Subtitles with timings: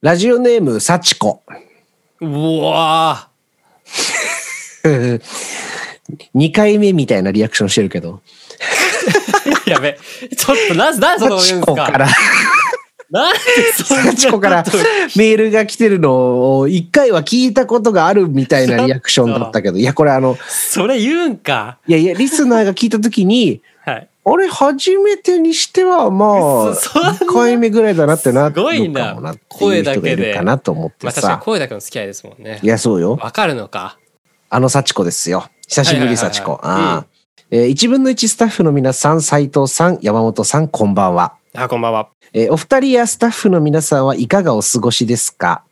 [0.00, 1.42] ラジオネーム、幸子。
[2.20, 3.28] うわ
[4.84, 8.22] 2 回目みたいなリアクションしてるけど。
[9.66, 9.98] ー やべ。
[10.36, 11.74] ちょっと、なぜ、なそんなこと言うんですか？
[11.74, 12.08] 幸子から、
[13.10, 13.38] なんで
[13.72, 14.64] そんなこと幸子から
[15.16, 21.78] メールが来てるのを1回は聞いたことがあるみたいなリアクションだったけど、いや、これあの、それ言うんか？
[21.86, 24.08] いやいや、リスナーが聞いたときに、はい。
[24.24, 31.38] あれ、初めてにしては、まあ、そそんな2回目ぐらいだなってなすごいなるかもなっていう人がいるかなと思ってまあ。
[31.38, 32.66] 声だけの付き合いですもんねい。
[32.66, 33.16] や、そうよ。
[33.16, 33.96] わかるのか？
[34.50, 35.48] あの幸子ですよ。
[35.66, 36.52] 久しぶり、幸子。
[36.52, 37.06] うんああ
[37.50, 41.37] えー、1分の1スタッフの皆さん、斉藤さん、山本さん、こんばんは。
[41.54, 42.10] あ、こんばんは。
[42.32, 45.64] えーお二人やスタッフの皆さんはいかがお過ごしですか？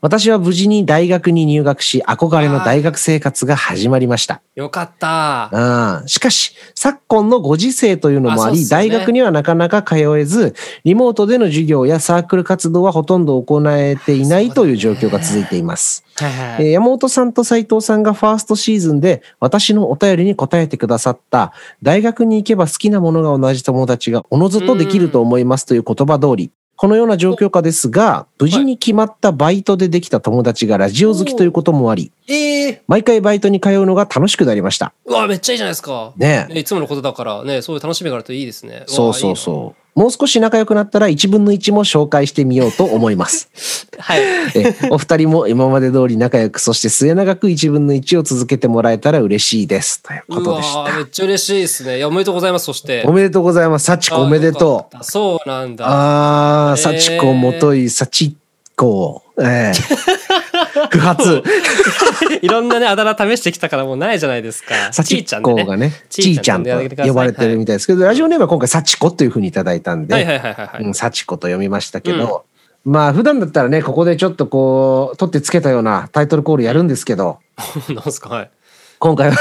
[0.00, 4.42] 私は無事に大学に入学し、憧れの大学生活が始まりました。
[4.54, 5.50] よかった。
[5.52, 16.04] うんしかし、昨今のご時世というのもあり、あね大学にはなかなか通えず、リモートでの授業やサークル活動はほとんど行えていないという状況が続いています。
[16.16, 34.92] はいはいえー山本さんと斉藤さんがファーストシーズンで私のお便りに答えてくださった大学に行けば好きなものが同じ友達がおのずとできると思いますという言葉通り、このような状況下ですが、無事に決まったバイトでできた友達がラジオ好きということもあり、ええ毎回バイトに通うのが楽しくなりました。
[35.04, 36.12] うわ、めっちゃいいじゃないですか。
[36.16, 38.84] ねえいつものことだからね、そういう楽しみがあるといいですね。
[38.86, 39.83] そうそうそう。
[39.94, 43.48] もう少し仲良くなったら1分の1も紹介してみようと思います。
[43.92, 43.96] う。
[44.02, 44.20] はい。
[44.56, 50.02] えお二人も今まで通り仲良く、そして末永く1分の1を続けてもらえたら嬉しいです。
[50.02, 51.06] というこうとでしわーめた。
[51.06, 51.98] っちゃ嬉しいですね。
[51.98, 52.64] いや、おめでとうございます。
[52.64, 53.04] そして。
[53.06, 53.84] おめでとうございます。
[53.84, 55.04] 幸子おめでとう。
[55.04, 55.86] そうなんだ。
[55.86, 58.36] ああ、えー幸子もとい、幸
[58.76, 59.22] 子。
[59.40, 59.72] ええ
[60.90, 61.42] 不発。
[62.42, 64.74] いろんなね、あだ名試してきたからもうないじゃないですか。
[64.90, 65.62] ち幸ーちゃんでね。
[65.64, 70.84] 子がね、ちちーーちゃんと呼ばれてるみたいですけど、ラジオネームは今回幸子というふうにいただいたんで、はいはいはいはいはい。
[70.84, 72.44] うん、幸子と読みましたけど、
[72.84, 77.38] まあ普段だったらね、ここでちょっとこう、取ってつけたようなタイトルコールやるんですけど、
[77.88, 78.28] なんすか？
[78.28, 78.50] はい。
[78.98, 79.36] 今回は、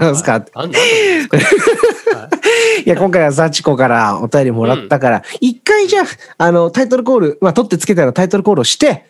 [0.00, 0.44] なんすか？
[2.84, 6.06] いや、今回は幸子からお便りもらったから、一、回じゃあ、
[6.38, 9.04] あの、タイトルコール、まあ、取ってつけたようなタイトルコールをして、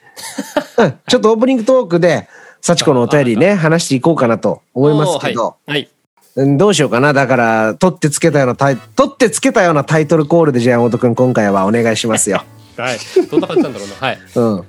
[0.78, 2.28] うん、ちょっとオープニングトークで、
[2.60, 5.70] 幸子のお便りね、話していこうかなと思いますけど、はい。
[5.72, 5.88] はい。
[6.36, 7.12] うんどうしようかな。
[7.12, 12.44] だから、取ってつけたようなタイ、取ってつけたようなタイトルコールで、じゃあ山本くん今回はお願いしますよ。
[12.78, 12.98] はい。
[13.30, 13.94] どんな感じなんだろうな。
[13.96, 14.18] はい。
[14.34, 14.64] うん。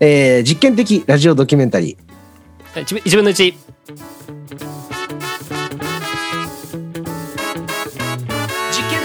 [0.00, 2.82] えー、実験的ラジオドキュメンタリー。
[2.82, 3.44] 一分一分の一。
[3.44, 3.64] 実験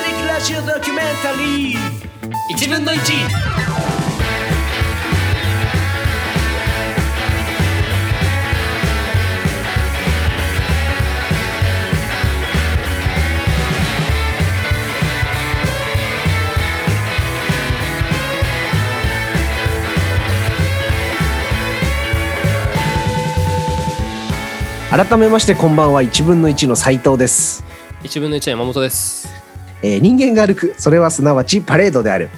[0.04, 1.78] 的ラジオドキュメンタリー。
[2.50, 4.01] 一分の一。
[24.92, 27.64] 改めましてこんばんは1分の1の斉藤です。
[28.04, 29.41] 1分の1は山本です。
[29.82, 32.30] えー人間が歩くそれはすなわちパレードである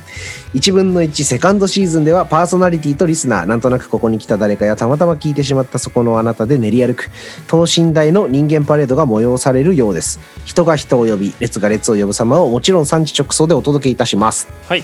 [0.53, 7.09] 1分の1セカンドシーズンではパーソナリティとリスナーなんとなくここに来た誰かやたまたま聞いてしまったそこのあなたで練り歩く
[7.47, 14.83] 等身大の人間パレードが催されるようです人が人を呼び列が列を呼ぶ様をもちろん産地直送でお届けいたしますはい。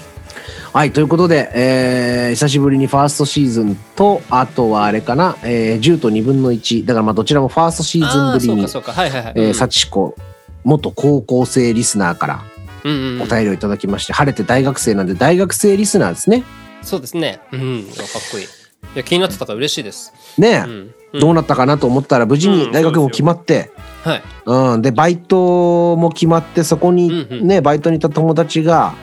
[0.72, 8.68] はいということで、えー久しぶりにファーストシーズンとあとはあれかな、えー10と2分の1だからまあどちらもファーストシーズンぶりに。
[8.68, 9.34] はいはいはい。
[9.36, 10.16] え幸子
[10.64, 12.44] 元高校生リスナーから
[12.84, 16.44] うんうんうんお便りをいただきまして、晴れて大学生なんで大学生リスナーですね。
[16.82, 17.42] そうですね。
[17.52, 17.84] うん。
[17.84, 18.46] かっこいい。
[18.46, 18.48] い
[18.96, 20.14] や、気になってたから嬉しいです。
[20.38, 20.70] ねえ、うん。
[21.14, 23.72] うんどうなったかなと思ったら無事に大学も決まって、
[24.04, 24.24] はい。
[24.46, 28.94] うんでバイトも決まってそこにうんうんね、バイトにいた友達が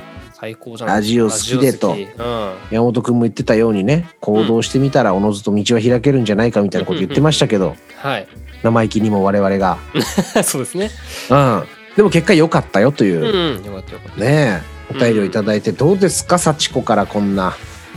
[0.46, 0.96] 最高じゃない？
[0.96, 1.92] ラジオ好きでと。
[1.92, 2.54] うん。
[2.70, 8.28] 山本君も言ってたようにね行動してみたらおのずと道は開けるんじゃないかみたいなこと言ってましたけど、はい。
[8.62, 9.78] 生意気にも我々が、
[10.42, 10.90] そうですね。
[11.30, 11.64] うん、
[11.96, 13.56] でも結果良かったよという。
[13.56, 13.64] う、ん。
[13.64, 14.20] よかったよかった。
[14.20, 14.76] ねえ。
[14.88, 17.56] お便りをいただいてどうですか幸子からこんな。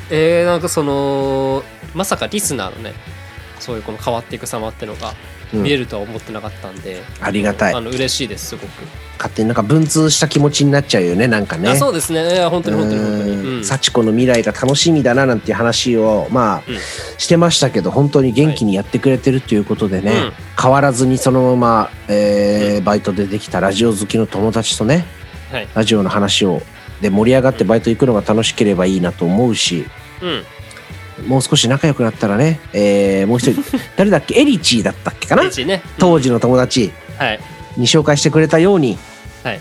[0.09, 1.63] えー、なんかその
[1.93, 2.93] まさかリスナーのね
[3.59, 5.09] そういうこの変わっていく様ってのが。
[5.09, 7.73] うん見れるとは思ってなかったんで、ありがたい。
[7.73, 8.69] あの嬉しいですすごく、
[9.17, 11.69] 勝手になんか文通した気持ちになっちゃうよねなんかね。
[11.69, 12.33] あそうですね。
[12.33, 13.65] いや本当に本当に本当に。
[13.65, 16.77] 幸子の未来が楽しみだななんていう話をまあ、うん
[17.17, 25.05] してましたけど本当に元気にやってくれてるということでね、うん変わらずにそのまま、えーバイトでできたラジオ好きの友達とね
[25.51, 25.67] はい。
[25.73, 26.61] ラジオの話を
[27.01, 29.85] で盛り上がってバイト行くのが楽しければいいなと思うし
[30.21, 30.43] うん
[31.27, 33.61] もう少し仲良くなったらね、えーもう一人
[33.97, 34.39] 誰だっけ？
[34.39, 35.43] エリチーだったっけかな？
[35.65, 35.81] ね。
[35.97, 37.39] 当時の友達、はい。
[37.77, 38.97] に紹介してくれたように
[39.43, 39.59] はい。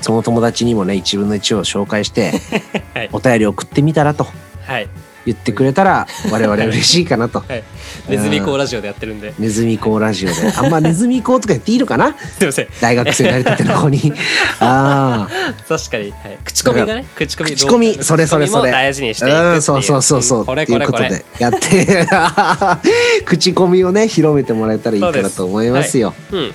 [0.00, 2.32] その友達にもね1分の1を紹介して
[2.94, 3.08] はい。
[3.12, 4.26] お便り送ってみたらと。
[4.66, 4.88] はい
[5.24, 7.40] 言ってくれたら我々嬉しいかなと。
[7.48, 7.64] はい。
[8.08, 9.34] ネズミ講ラジオでやってるんで。
[9.38, 10.34] ネズミ講ラジオで。
[10.56, 12.16] あんまネズミ講とか言っていいのかな？
[12.38, 12.68] すいません。
[12.80, 14.12] 大学生なりたての子に。
[14.60, 15.28] あ
[15.68, 18.70] 確かに、はい、口コミがね口コミ口コミそれそれそれ。
[18.70, 20.46] 大事にしていくそうそうそうそう。
[20.46, 22.06] これっていうことこれこれでやって。
[23.24, 26.14] 口コミをね広めてもらえたらいいかなと思いますよ。
[26.32, 26.52] うん。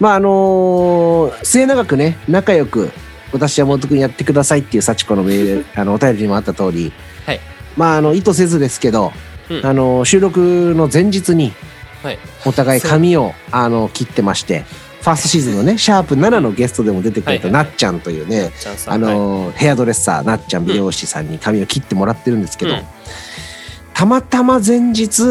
[0.00, 2.90] まああのー末永くね仲良く
[3.32, 6.92] 私は元君やってくださいっていう幸子のメールあのお便りにもあった通り
[7.26, 7.40] はい
[7.76, 9.12] まああの意図せずですけど、
[9.50, 9.66] うん。
[9.66, 11.52] あの収録の前日に
[12.02, 12.18] はい。
[12.44, 14.64] お互い髪をあの切ってまして
[15.00, 18.52] ファーストシーズンのねシャープ7のゲストでも出てくれたなっちゃんというね
[18.86, 22.82] あのヘアドレッサーなっちゃん美容師さんに髪を切ってもらってるんですけど、うん。
[23.94, 25.22] たまたま前日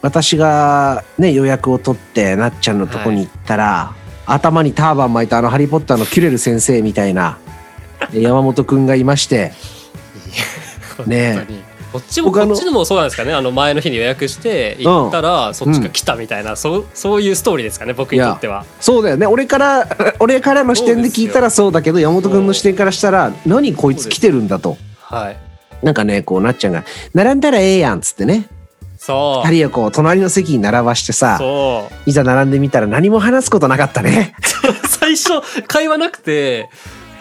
[0.00, 3.94] 私がね予約を取ってなっちゃんのとこに行ったら、
[4.26, 7.38] 頭にターバン巻いたあの「ハリー・ポッター」のキュレル先生みたいな
[8.12, 9.52] 山本くんがいまして
[10.96, 11.46] はいね
[11.94, 13.32] こっちもこっちのもそうなんですかね。
[13.32, 18.64] あの前の日に予約して行ったら、そっちが来たみたいな、そうそういうストーリーですかね僕にとっては。
[18.80, 19.28] そうだよね。
[19.28, 19.86] 俺から
[20.18, 24.76] 俺からの視点で聞いたらそうだけど山本くんの視点からしたら何こいつ来てるんだと。
[25.02, 25.36] はい。
[25.84, 26.82] なんかねこうなっちゃんが
[27.14, 28.48] 「並んだらええやん」っつってね。
[28.98, 29.48] そう。
[29.48, 32.10] 二人をこう隣の席に並ばしてさそう。
[32.10, 34.34] いざ並んでみたら何も話すことなかったね。
[35.00, 35.30] 最初
[35.68, 36.68] 会話なくて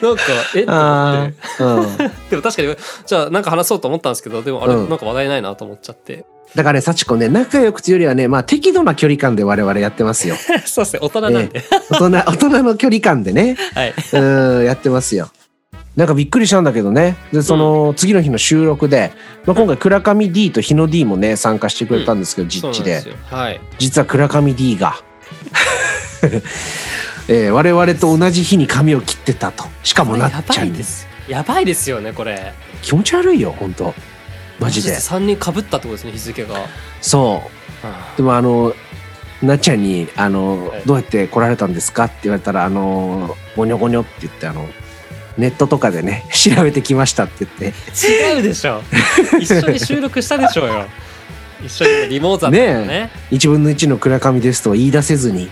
[0.04, 0.24] なんか
[0.56, 0.62] え？
[0.64, 1.34] っと思あって。
[1.64, 1.78] ー。
[1.80, 1.98] うん、
[2.30, 4.90] でも確かにじゃあなんか話そうと思ったんですけどでもあれ、うん。
[4.90, 6.26] なんか話題ないなと思っちゃって。
[6.56, 10.36] だからね幸子ね仲良くというよりはねまあ適度な距離感で我々やってますよ。
[10.66, 13.58] そうですね大人なんで、大人 大人の距離感でね。
[13.74, 13.94] はい。
[14.14, 15.30] うんやってますよ。
[15.96, 17.18] なんかびっくりしたんだけどね。
[17.32, 19.14] でその次の日の収録で、
[19.46, 23.04] まあ、今回倉上 D と日野 D もね参加してくれたんですけど、実地で。
[23.30, 23.62] はい。
[23.78, 24.96] 実は倉上 D が、
[27.28, 29.66] えー我々と同じ日に髪を切ってたと。
[29.84, 31.08] しかもなっやちゃんにばいです。
[31.28, 32.54] やばいですよねこれ。
[32.82, 33.94] 気持ち悪いよ本当
[34.60, 34.96] マジで。
[34.96, 36.56] 3人かぶったってことですね日付が、
[37.02, 38.18] そう。
[38.18, 38.74] でもあの
[39.42, 40.82] なっちゃんにあの、はい。
[40.86, 44.68] どうやって来られたんですか?」って言われたら「あのゴニョゴニョ」って言ってあの
[45.38, 48.36] ネットとかでね 調べてきましたって言って。
[48.36, 48.82] 違うでしょ。
[49.40, 50.86] 一緒に収録したでしょうよ。
[51.66, 52.86] 一緒にリモーザとかね。
[52.86, 55.50] ね1分の1の倉上ですとは言い出せずに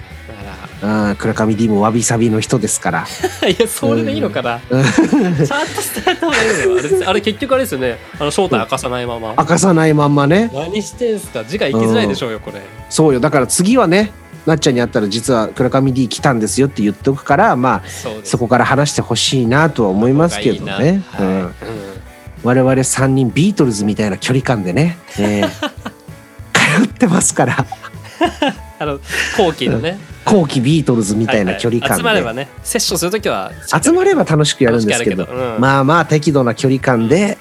[0.82, 3.08] だかあー倉上 D もわびさびの人ですから。
[3.42, 4.84] ら いやそれでいいのかな、うん。
[4.84, 5.12] ちゃんと
[5.44, 5.44] 伝
[6.08, 6.80] えた方がいいのよ。
[6.80, 7.98] あれ あれ結局あれですよね。
[8.20, 9.36] あの正体明かさないまま。
[9.38, 10.50] 明かさないまんまね。
[10.54, 11.44] 何してんすか？
[11.46, 12.62] 字が行きづらいでしょうよこれ。
[12.90, 13.20] そうよ。
[13.20, 14.12] だから次はね
[14.46, 17.82] なっちゃんに会ったら実は倉上 D 来たんですよって言っておくからまあ
[18.24, 20.72] そこから話してほしいなとは思いますけどね。
[20.72, 21.02] がいいな。
[21.02, 21.20] はい。
[21.20, 21.28] うん。
[21.28, 21.52] うん
[22.44, 25.44] 我々3人ビートルズみたいな距離感でね、え。
[25.44, 25.50] ー
[26.80, 27.66] 通ってますから。
[28.80, 29.00] あの
[29.38, 30.00] 後期のね
[30.32, 33.52] 後期ビートルズみたいな距離感で、はいはい集まればねセッションするときは
[33.84, 35.62] 集まれば楽しくやるんですけどうん。
[35.62, 37.38] まあまあ適度な距離感で、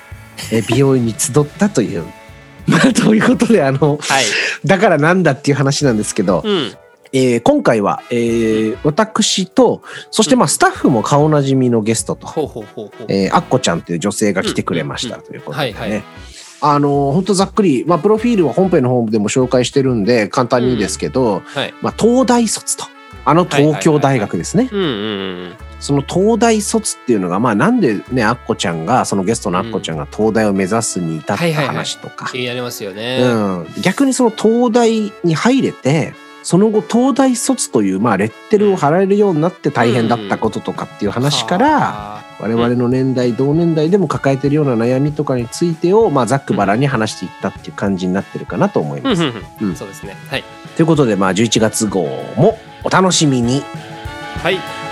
[0.53, 2.05] えー美容院に集ったという。
[2.67, 4.25] まあということであのはい。
[4.65, 6.73] だからなんだっていう話なんですけど、うん。
[7.13, 13.07] えー今回は、えー私とそしてまあスタッフも顔なじみのゲストと、ほうほうほうほう。
[13.09, 15.79] えー、アッコちゃんという女性が来てくれましたうんということでね。
[15.79, 16.05] はいはい
[16.61, 21.75] あの本当ざっくり、まあ、プロフィールは本編の方でも紹介してるんで簡単にですけど、はい。
[21.81, 22.85] まあ、東大卒と
[23.25, 24.91] あの東京大学ですね、うんうんう
[25.49, 25.57] ん。
[25.79, 32.31] その東大卒っていうのがまあなんでねアッコちゃんがそのゲストのアッコちゃんが東大を目指すに至った話とか。
[32.31, 33.67] 気になりますよね、うん。
[33.83, 49.23] 逆にその東大に入れてその後東大卒というまあレッテルを貼られるようになって大変だったこととかっていう話から、は我々の年代同年代でも抱えてるような悩みとかについてを、まあ、ざっくばらんに話していったっていう感じになってるかなと思います。
[49.77, 50.17] そうですね。
[50.29, 50.45] はい。
[50.77, 52.05] ということで、まあ、11月号
[52.37, 53.63] もお楽しみに。
[54.43, 54.90] はい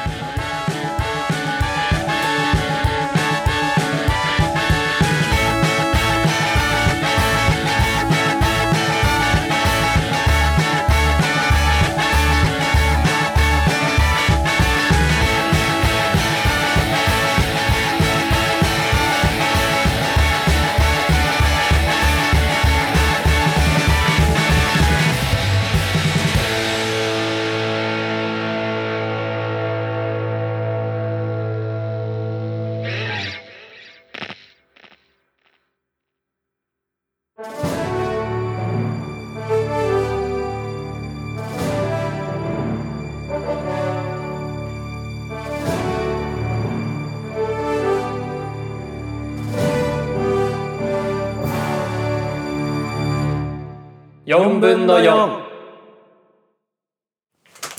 [54.59, 55.49] 4分の4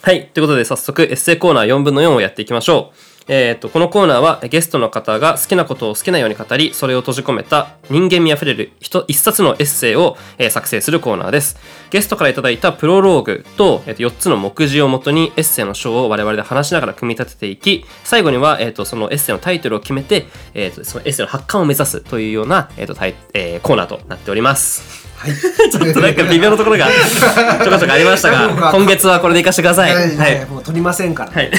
[0.02, 0.28] はい。
[0.28, 3.10] ということで、早速、エッセイコーナー4分の4をやっていきましょう。
[3.32, 11.58] えー、とこのコーナーはゲストの方が好きなことを好きなように語りそれを閉じ込めた人間味あふれる一一冊のエッセイを、えー作成するコーナーです
[11.92, 22.96] ゲストからいただいたプロローグと,、えー、と4つの目次をもとにエッセイの章を我々で話しながら組み立てていき最後には、えー、とそのエッセイのタイトルを決めて、えー、とそのエッセイの発刊を目指すというような、えーと
[23.36, 25.36] えーコーナーとなっておりますはい。
[25.70, 31.32] ちょっとなんか微妙なところが ちょこちょこありましたが今月はこれでいかしてくださいはい、ははいい、もう取りませんから。
[31.32, 31.52] はい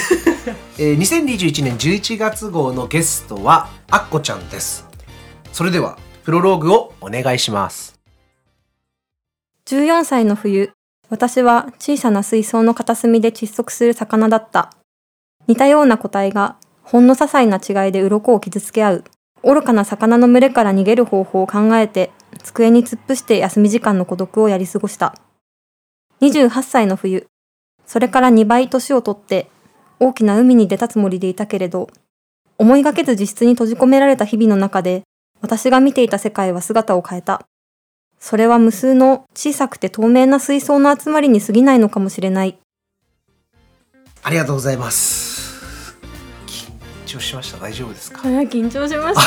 [0.79, 4.87] えー、2021年11月号のゲストはあっこちゃんです。
[5.53, 8.01] それではプロローグをお願いします。
[9.67, 10.73] 14歳の冬、
[11.11, 14.71] 私は小さな水槽の片隅で窒息する魚だった。
[15.49, 19.05] 似たような個体が、ほんの些細な違いで鱗を傷つけ合う。
[19.43, 22.11] 愚かな魚の群れから逃げる方法を考えて、
[22.43, 25.15] 机に突っ伏して休み時間の孤独をやり過ごした。
[26.21, 27.27] 28歳の冬、
[27.87, 29.49] それから2倍年をとって、
[29.99, 31.89] 大きな海に出たつもりでいたけれど、
[32.59, 35.03] 思いがけず自室に閉じ込められた日々の中で、
[35.41, 37.47] 私が見ていた世界は姿を変えた。
[38.19, 42.59] それは無数の小さくて透明な水槽の集まりに過ぎないのかもしれない。
[44.23, 45.30] ありがとうございます。
[47.11, 47.59] 緊張しました？
[47.59, 48.21] 大丈夫ですか？
[48.21, 49.27] 緊張しまし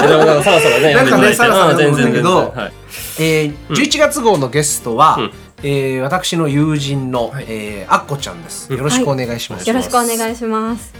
[0.00, 0.06] た。
[0.06, 2.72] でもなんかさらさらねなんかねさらさらあ全然だけどはい。
[3.18, 5.32] えー、11月号のゲストは、うん。
[5.64, 7.46] えー私の友人の、はい。
[7.48, 8.68] えーあっこちゃんです。
[8.70, 8.78] うん。
[8.78, 9.68] よろしくお願いします。
[9.68, 10.92] よろしくお願いします。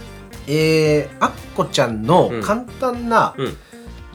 [0.47, 2.41] えー、あっこちゃんのうん。
[2.43, 3.57] 簡単な、うん。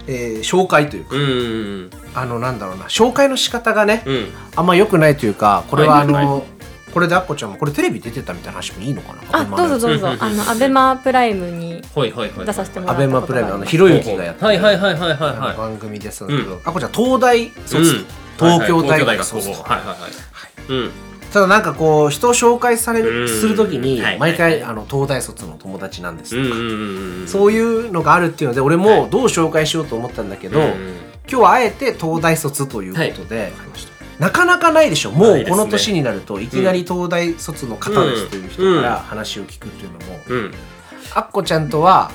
[0.06, 4.26] えー紹介というか、うんうんあのなんだろうな紹介の仕方がね、うん。
[4.56, 6.24] あんま良くないというかこれはあの、はい。
[6.26, 6.42] は
[6.92, 9.20] これであっこちゃんもこれテレビ出てたみたいな話もいいのかな？
[9.32, 10.08] あ、どうぞどうぞ。
[10.18, 12.46] あのアベマプライムにはいはいはい。
[12.46, 13.70] 出させてもらアったことベマプライムあのがあり。
[13.70, 14.46] ひろゆきがやってる。
[14.46, 16.60] はいはいはいはいはいあのは番組ですけど、うん。
[16.64, 18.06] あっこちゃん東大卒、いうん。
[18.38, 19.26] 東京大学はいはい。
[19.26, 20.02] 卒東京大学はいはいはい。
[20.68, 20.90] うん。
[21.32, 23.06] ただなんかこう人を紹介されうん。
[23.06, 24.62] るするときにはい毎回はい。
[24.64, 27.28] あの東大卒の友達なんですとか、うんうんうんうん。
[27.28, 30.96] そういうのがあるっていうので俺もどう紹介しようと思ったんだけど、うん
[31.30, 35.12] 今日はあえて東大卒ということで、わかりましたなかなかないでしょ。
[35.12, 40.54] もうこの年になるといきなり東大卒の方ですという人から話を聞くっていうのも、うん。
[41.14, 42.10] あっこちゃんとは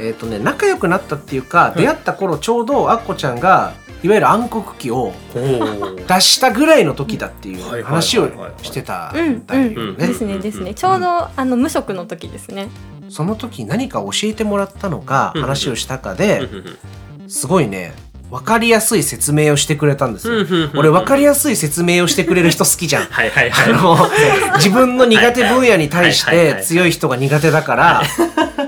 [0.00, 8.30] えっ、とね仲良くなったっていうか、い出会った頃ちょうどあっこちゃんがいわゆる暗黒期を出したぐらいの時だっていう話を
[8.62, 10.06] してたうんんだようんね。
[10.06, 10.74] ですねですね。
[10.74, 12.68] ちょうどあの無職の時ですね。
[13.08, 15.40] その時何か教えてもらったのかうん。
[15.42, 16.16] 話をしたかうん。
[16.16, 17.30] でうん。
[17.30, 17.92] すごいね
[18.30, 20.34] 分かりやすい説明をしてくれたんですよ。
[20.34, 20.78] うんうんうん。
[20.78, 23.04] 俺分かりやすい説明をしてくれる人好きじゃん。
[23.10, 23.72] はいはいあはい。
[23.72, 24.10] の
[24.56, 28.02] 自分の苦手分野に対して強い人が苦手だから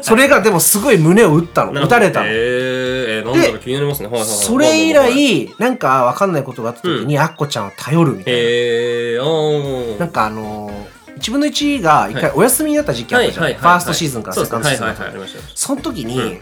[0.01, 1.73] それがでもすごい胸を打ったの。
[1.83, 2.27] 打たれたの。
[2.29, 2.33] えー。
[2.33, 4.09] えーなんだろう気になりますね。
[4.25, 8.39] それ以来なんか分かんないことがあった時にあっこちゃんを頼るみたいな。
[8.41, 9.99] えー。
[10.01, 10.71] なんかあの
[11.19, 16.41] 1分の1が一回お休みになった時期あったじゃん、ファーストシーズンからセカンドシーズンまではいはいその時に、うん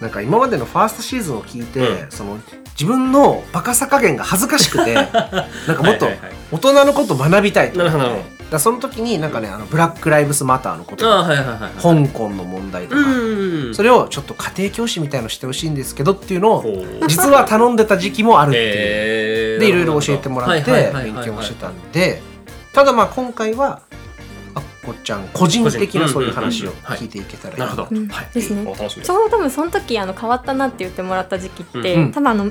[0.00, 2.10] なんか今までのファーストシーズンを聞いて、うん。
[2.10, 2.38] その
[2.72, 6.08] 自分のバカさ加減が恥ずかしくて なんかもっと
[6.50, 7.80] 大人のこと学びたいと。
[8.50, 13.04] だその時になんかねあのブラック・ライブスマターのこととかはいはい香港の問題とか、う
[13.70, 18.64] んそれをちょっと家庭教師みたいのしてほしいんですけどっていうのを実は頼んでた時期もあるっていう。
[18.66, 19.60] えー。
[19.60, 22.22] でいろいろ教えてもらって勉はい強もしてたんで
[22.72, 23.82] ただまあ今回は
[24.82, 27.66] あっこちゃん個人的なそういう話を聞いていけたらいいな。
[27.66, 28.08] るほど、うん。
[28.08, 28.28] はい。
[28.32, 28.64] ですね。
[28.64, 32.50] ちょうど多分その時あの変わったなって言ってもらった時期って、うん多分あの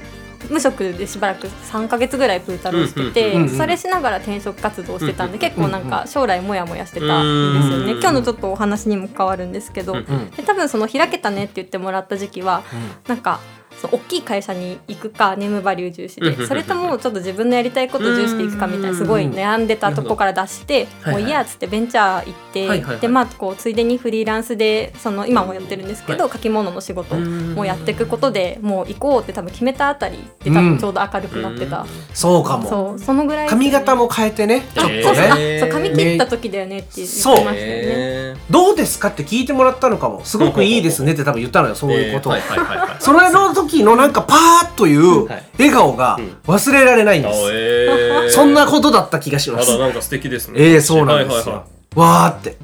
[0.49, 7.99] 無職でしばらく3か月ぐらいプータローしてて、うんうんうんそれしながら転職活動してたんで、うん結構なんか将来モヤモヤしてたんですよね、うん。
[7.99, 10.29] 今日のちょっとお話にも変わるんですけど、うんうん。
[10.31, 12.63] で多分その開けたねって言ってもらった時期は
[13.07, 13.41] なんか
[13.81, 16.39] その大きい会社に行くかネームバリュー重視うんうんうん。
[16.39, 21.11] でそれともちょっと自分のやりたいことを重視していくかみたいなすごい悩んでたとこから出してうん。
[21.11, 22.99] もういいやっつってベンチャー行って、はいはいはい。
[22.99, 32.69] でまあこうついでにフリーランスでその今もやってるんですけど、は書き物の仕事うんもやっていくことでもう行こうって多分決めたあたりで多分ちょうど明るくなってた、そうかも。
[32.69, 34.61] そうそのぐらい髪型も変えてね。
[34.73, 35.69] ちょっとえーそう。
[35.69, 37.55] 髪切った時だよねって言ってましたよね。
[37.57, 40.23] えどうですかって聞いてもらったのかも。
[40.25, 42.33] すごくいいですねって多分言ったのよそういうことを。
[42.33, 45.43] はいはいはいはいそれの時のなんかパーッというはい。
[45.57, 48.29] 笑顔が忘れられないんであすえー。
[48.29, 49.77] そんなことだった気がします。
[49.77, 51.67] なんか素敵ですねええそうなんですはいはいはよ。
[51.95, 52.57] わーって。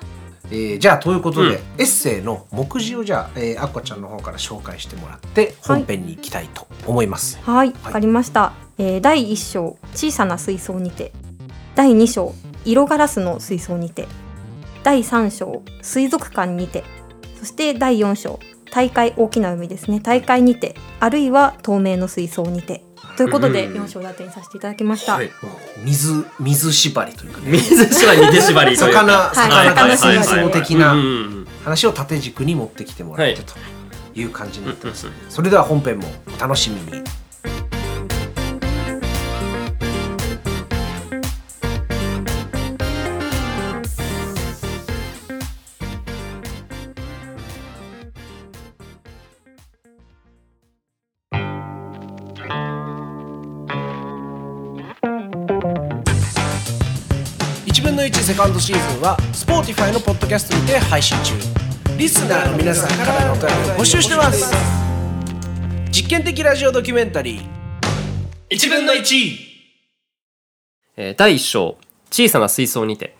[0.52, 1.54] えーじゃあということで、うん。
[1.54, 8.52] エッセイの目次をじゃあ、えー、あっこちゃんの方から紹介してもらって本編に行きたいと思います、はい、わかりました。
[8.78, 11.12] えー第1章、小さな水槽にて。
[11.76, 12.34] 第2章、
[12.64, 14.08] 色ガラスの水槽にて。
[14.82, 16.82] 第3章、水族館にて。
[17.38, 20.00] そして第4章、大会大きな海ですね。
[20.00, 22.84] 大会にて、あるいは透明の水槽にて。
[23.16, 23.82] ということでうん。
[23.84, 25.14] 4章立てにさせていただきました。
[25.14, 25.30] はい。
[25.84, 27.50] 水水縛りというかね。
[27.52, 29.00] 水縛り手縛りというか。
[29.00, 29.34] 魚はい。
[29.68, 30.94] 魚が水魚縛り槽的な
[31.64, 33.54] 話を縦軸に持ってきてもらってと
[34.14, 37.02] いう感じになってます、うんそれでは本編もお楽しみに
[58.40, 61.34] カンドシーズンは Spotify のポッドキャストにて配信中。
[61.98, 64.50] リスナーの皆さんからのお便りを募集してます。
[65.92, 67.46] 実験的ラジオドキュメンタリー。
[68.48, 69.36] 1分の1
[70.96, 71.76] えー第1章。
[72.10, 73.14] 小さな水槽にて。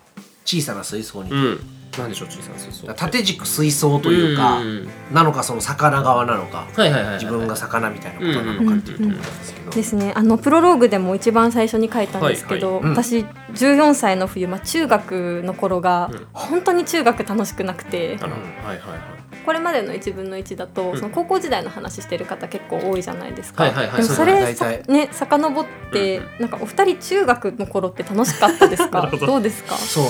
[0.47, 4.67] 小さな水槽に、うん何でしょう小さな水槽縦軸水槽というか、うん。
[4.67, 10.13] うんうんなのかその魚側なのか、自分が魚みたいなことなのかっていうところなんですけど、ですね。
[10.15, 12.93] あのプロローグでも一番最初に書いたんですけど、はいはい。
[12.93, 12.97] うん。
[12.97, 13.19] 私
[13.55, 16.27] 14歳の冬、まあ、中学の頃がうん。
[16.33, 18.19] 本当に中学楽しくなくて。
[18.19, 20.97] はいはいはいこれまでの1分の1だと、うん。
[20.99, 23.65] その高校時代の話してる方結構多いじゃないですか。
[23.65, 24.03] はいはいはい。
[24.03, 29.09] でもそれさね遡って、うんなんかお二人中学の頃って楽しかったですか？
[29.13, 29.27] ど。
[29.27, 29.77] どうですか？
[29.77, 30.01] そ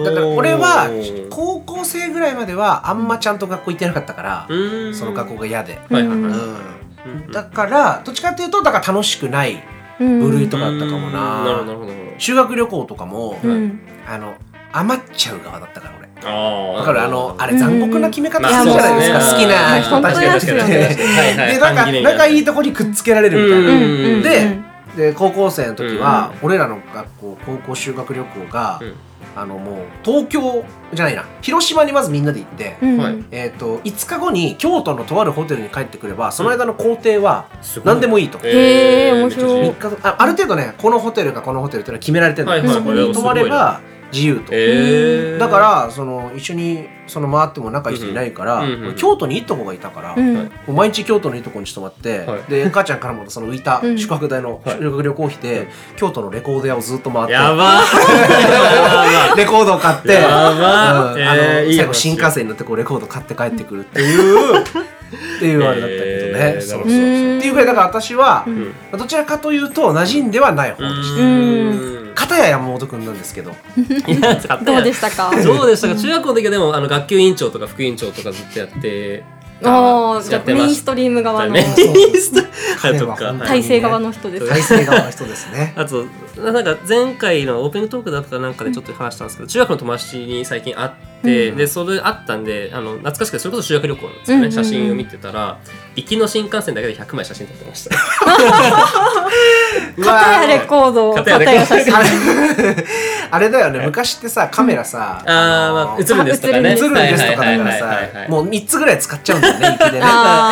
[0.00, 0.04] う。
[0.04, 0.88] だから俺は
[1.30, 4.94] 高校生ぐらいまではあんまちゃんと学校行ってなかったから、うーん。
[4.94, 6.58] その学校が嫌で、はいはいは
[7.28, 7.32] い。
[7.32, 9.62] だからどっちかっていうとだから楽しくない
[10.00, 10.20] うん。
[10.20, 11.40] 部類とかだったかもな。
[11.40, 11.44] うん。
[11.44, 11.92] なるほどなるほど。
[11.92, 13.80] なる修学旅行とかも、うん。
[14.08, 14.34] あの
[14.72, 17.02] 余っちゃう側だったからわかる？
[17.02, 20.30] あのあれうん残酷な決め方まあするじゃないですか、好きな人たちが。
[20.30, 21.54] 本当ですよねはいはい。
[21.54, 28.94] でなんか仲いいとこにくっつけられるみたいな、うんでで高校生の時は、う俺らの学校高校修学旅行が、うん。
[29.34, 30.62] あのもう東京
[30.92, 31.24] じゃないな。
[31.40, 32.76] 広島にまずみんなで行って、
[33.30, 37.48] えー、と5日後に京都のとあるホテルに帰ってくればその間の工程は
[37.82, 38.38] 何でもいいと。
[38.42, 39.20] へー。
[39.22, 39.70] 面白い。
[39.70, 42.84] 3日あある程度ねこのホテルかこのホテルっていうのは決められてるんだけど、はいはい。
[42.84, 43.80] そこに泊まれば
[44.12, 45.38] 自由と、えー。
[45.38, 50.50] だからその一緒にその回っても仲いい人いないから、うんうん俺京都にいいとこがいたから、うん。
[50.68, 52.42] 毎日京都のいいとこに泊まって、はい。
[52.44, 53.98] で母ちゃんからもその浮いたうん。
[53.98, 54.76] 宿泊代のはい。
[54.76, 59.36] 修学旅行費で、京都のレコード屋をずっと回ってやばー。
[59.36, 61.18] レコードを買って、やばうん。
[61.18, 61.34] ーあ
[61.66, 64.64] の最後新幹線に乗ってこうレコード買って帰ってくるっていう っ
[65.40, 67.38] ていうあれだったけどね、えーそうそうそう。
[67.38, 68.72] っていうぐらいだから私は、うん。
[68.92, 72.01] どちらかというと馴染んではない方でした。
[72.12, 73.50] うん片や山本君なんですけど。
[74.06, 75.30] いや使ってどうでしたか？
[75.42, 75.94] どうでしたか。
[75.96, 79.24] 中学校の時はでもあの学級委員長とか副委員長とかずっとやって
[79.64, 81.64] ああじゃメインストリーム側のメイ
[83.80, 85.72] 側の人ですはい体制側の人ですね。
[85.78, 86.04] あと
[86.36, 90.90] なんか前回のオープニングトークだったかなんかでちょっと話したんですけど、中学の友達に最近会っ
[91.22, 91.56] て、うん。
[91.56, 94.64] でそれあったんであの懐かしくてそれこそ修学旅行なんですよね、うんうんうん。
[94.64, 95.60] 写真を見てたら
[95.94, 97.96] 行きの新幹線だけで100枚写真撮ってました。
[100.02, 101.94] 片やレコード片や写真。
[101.96, 102.08] あれ
[103.30, 103.86] あれだよね。
[103.86, 106.72] 昔ってさカメラさ、あー、まあ、映るんですとかね。
[106.72, 107.86] 映るんですとかだからはいはいはいはいさ
[108.18, 110.06] はいもう3つぐらい使っちゃうんだよね息でね。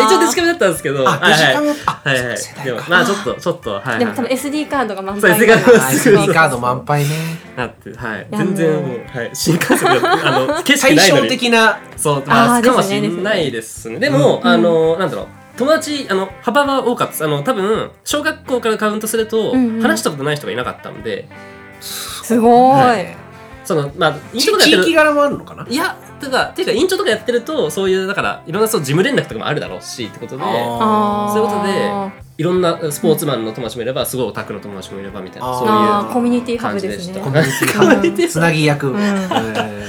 [0.05, 1.09] 一応デジカメだったんですけど。
[1.09, 1.41] あはいはい。
[1.41, 2.25] デジカメあはいはい。
[2.25, 2.91] でもそう世代か。
[2.91, 3.99] まあちょっとちょっとはいはい。
[3.99, 5.70] でも多分 SD カードが満そう杯 SD カード。
[5.70, 7.11] あ SD カード満杯ね。
[7.57, 8.27] なってはい。
[8.31, 9.31] や全然もうはい。
[9.33, 11.29] 新幹線があの景色のに。
[11.29, 13.01] 的なそう、まあ、かもですね。
[13.01, 13.99] しれないですね。
[13.99, 14.47] でも、うん。
[14.47, 15.27] あの、なんだろう。
[15.57, 17.25] 友達、あの、幅は多かった。
[17.25, 21.29] あの、多分、小学校からカウントすると、話したことない人がいなかったんで、
[21.81, 23.15] すごい、はい。
[23.65, 24.85] その、まあ、委員地長とかやってる。
[24.85, 25.67] 地域柄もあるのかな？
[25.69, 30.59] いや、てか、ていうか、委員長とかやってると、そういう、だから、いろんなそう事務連絡とかもあるだろうし、ってことで、そういう
[31.47, 35.69] ことでいろんなスポーツマンの友達もいれば、すごいオタクの友達もいれば、みたいな、そう
[36.09, 37.21] いうコミュニティハブですね。
[37.21, 37.79] 感じでした。
[37.79, 38.29] コミュニティハブ。
[38.31, 38.97] つなぎ役、ん。
[38.97, 39.03] えー。
[39.03, 39.31] はい。
[39.37, 39.83] なる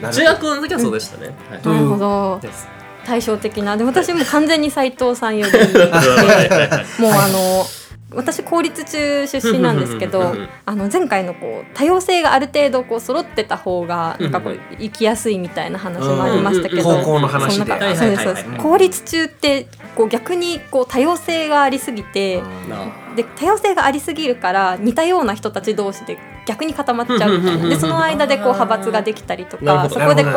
[0.00, 1.34] ほど中学校の時はそうでしたね。
[1.50, 2.38] なるほど。
[2.40, 2.66] です。
[3.04, 3.76] 対照的な。
[3.76, 5.52] で私も完全に斉藤さんより。
[5.52, 7.66] もうあの
[8.14, 14.56] 私公立中出身なんですけどあの前回のこう多様性がある程度こう揃ってた方がなんかこうん。
[14.56, 16.82] う生きやすいみたいな話もありましたけど、
[18.58, 27.68] 公立中ってこう逆にこう多様性がありすぎてなで多様性がありすぎるから似たような人たち同士で逆に固まっちゃうみたいな。
[27.68, 30.30] でその間でこう派閥ができたりとかそこでこ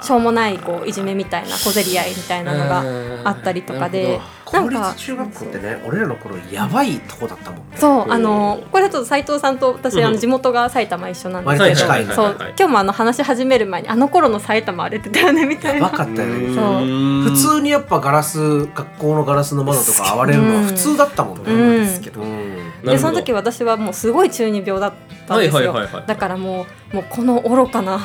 [0.00, 7.64] うしょうもないこういじめみたいな小競り合いみたいなのがあったりとかでな公んか立中学校ってね俺らの頃やばいとこだったもんね。
[7.76, 10.14] そうあのこれだと斉藤さんと私あうん。
[10.14, 15.98] の地元が埼玉一緒なんです割けどそう今日もあの話し始める前にあの頃の埼玉荒れてたよねみたいやばな。
[15.98, 16.54] かったよね。
[16.54, 21.84] そう普通にやっぱガラス学校のガラスの窓とか割れるのは普通だったもんね、うん。
[21.84, 22.20] ですけど。
[22.22, 22.58] うん。
[22.82, 24.92] でその時私はもうすごい中二病だっ
[25.26, 26.04] たんですよ、はいはいはいはい。
[26.06, 27.98] だからもうもうこの愚かな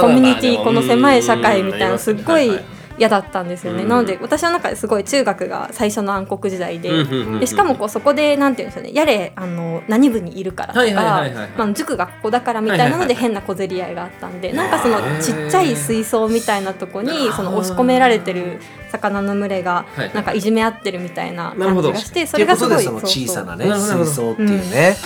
[0.00, 1.98] コミュニティまあこの狭い社会みたいなうん。
[1.98, 2.50] すっごい
[2.98, 3.88] 嫌だったんですよね、うん。
[3.88, 8.92] なので私の中ですごい中学が最初の暗黒時代で,、うんうんうんうんでしかもこうそこでなんていうんですよね。
[8.94, 21.92] やれあの何部にいるからとはいはいか塾がここだからみたいなのではいはいはい変な小競り合いがあったんでなんかそのちっちゃい水槽みたいなとこにその押し込められてる魚の群れがはいなんかいじめ合ってるみたいななるほど。
[21.92, 24.96] 感じがしてそっていうれがすごい小さなね水槽っていうね、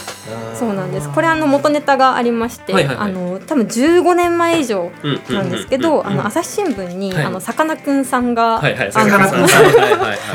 [0.55, 1.09] そうなんです。
[1.11, 3.11] これあの元ネタがありまして、はいはいはい。
[3.11, 7.25] あの多分15年前以上うんうんなんですけど、あの朝日新聞に、はい。
[7.25, 8.91] あのさかなクンさんが、はいはい。
[8.95, 9.65] あのさかなクンさん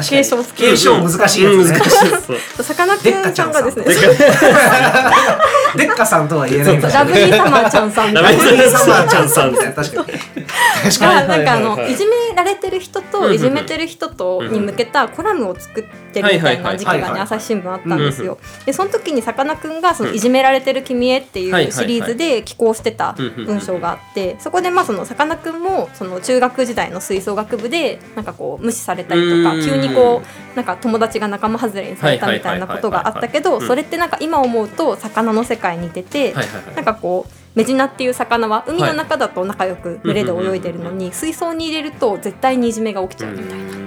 [0.03, 1.79] 継承つけ継承難しいやつね、
[2.63, 4.07] さかなクンさんがですねでっか
[5.77, 6.27] デッカさん。
[6.27, 13.07] とは言えないラブリーサマーちゃんさんラがブリーサマーちゃんさん確かに確かになんかあのはいじめられてる人うんう。
[13.07, 18.37] んといじめてる人とに向けたコラムを作ってるみたいな時期がね朝日新聞あったんですよ。
[18.65, 36.33] でその時にさかなクンがそのいじめられてる君へっていうシリーズで寄稿してた文章があってそこでまあそのさかなクンもその中学時代の吹奏楽部でなんかこう無視されたりとかうん急にこうなんか友達が仲間外れにされたみたいなことがあったけどそれってなんか今思うと魚の世界に出て
[36.75, 43.85] なんかこうメジナっていう魚は海の中だと仲良く群れで泳いでるのに水槽に入れると絶対にいじめが起きちゃうみたいな。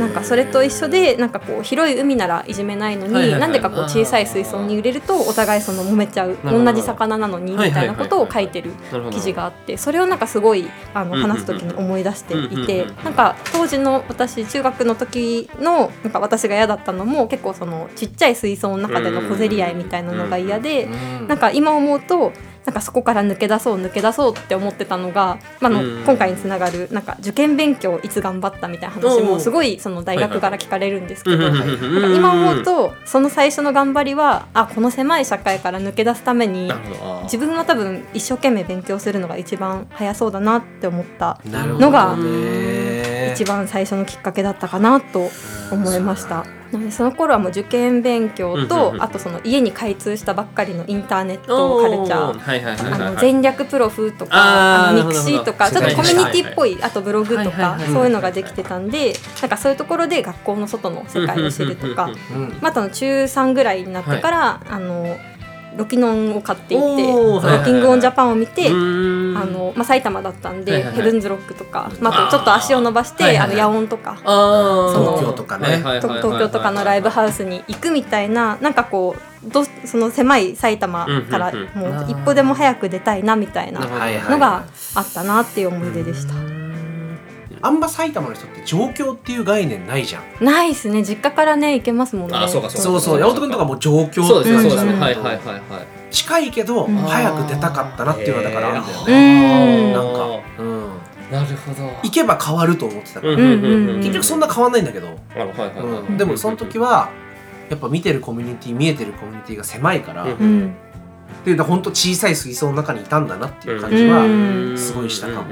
[0.00, 8.72] なんかそれと一緒でなんかこう広い海ならいじめないのに、なんでかこう小さい水槽に入れるとお互いその揉めちゃう同じ魚なのにみたいなことを書いてる
[9.10, 20.88] 記事があってそれをなんかすごいあの話す時に思い出していてなんか当時の私中学の時のなんか私が嫌だったのも結構そのちっちゃい水槽の中での小競り合いみたいなのが嫌で
[21.28, 22.32] なんか今思うと
[22.66, 26.04] なんかそこから抜け出そう抜け出そうって思ってたのが、まああのうん。
[26.04, 31.48] 今回につながるなんか受験勉強いつ頑張ったみたいな話もすごいその大学から聞かれるんですけど、
[32.14, 36.70] 今思うとその最初の頑張りはあこの狭い社会から抜け出すために
[37.24, 42.16] 自分は多分一生懸命勉強するのが一番早そうだなって思ったのが
[43.32, 45.30] 一番最初のきっかけだったかなと
[45.72, 46.59] 思いました。
[46.72, 53.20] なのでその頃はもう受験勉強とうんあとその家に開通したばっかりのインターネットカルチャー。
[53.20, 65.16] 前略プロフとかあのミクシィとかちょっとコミュニティっぽいあとブログとかはいそういうのができてたんでなんかそういうところで学校の外の世界を知るとかうんまたの中3ぐらいになってからあの
[65.76, 71.04] ロキノンを買っていておーそのロッキングオンジャパンを見てあのまあ埼玉だったんではいはいはい。
[71.04, 75.78] ヘブンズロックとかまああとちょっと足を伸ばしてあの野音とか東京とかね。
[75.78, 86.59] 東京とかのライブハウスに行くみたいななんかこうどその狭い埼玉からもう一歩でも早く出たいなみたいなのがあったなっていう思い出でした。
[87.62, 90.44] あんま埼玉の人って上京っていう概念ないじゃん。
[90.44, 91.02] ないっすね。
[91.02, 92.36] 実家からね行けますもんね。
[92.36, 92.82] あそうかそうか。
[92.82, 93.20] そうそう。
[93.20, 94.92] 八乙君とかも上京そうですねそうですね。
[94.92, 95.60] うんはいはいはいはい
[96.10, 96.96] 近いけどうん。
[96.96, 100.40] 早く出たかったなっていうのはだからあるんだようねんなんか。
[100.58, 100.88] うん。
[101.30, 101.88] なるほど。
[102.02, 103.32] 行けば変わると思ってたから。
[103.34, 104.00] うんうんうんうん。
[104.00, 105.08] 結局そんな変わんないんだけど。
[105.34, 105.84] あのはいはいはい。
[106.08, 106.16] うん。
[106.16, 107.10] でもその時は
[107.68, 110.74] やっぱ見てるコミュニティ見えてるコミュニティが狭いからうん
[111.46, 114.28] うんで本当小さい水槽の中にいたんだなっていう感じはう
[114.74, 114.78] ん。
[114.78, 115.46] すごいしたかも。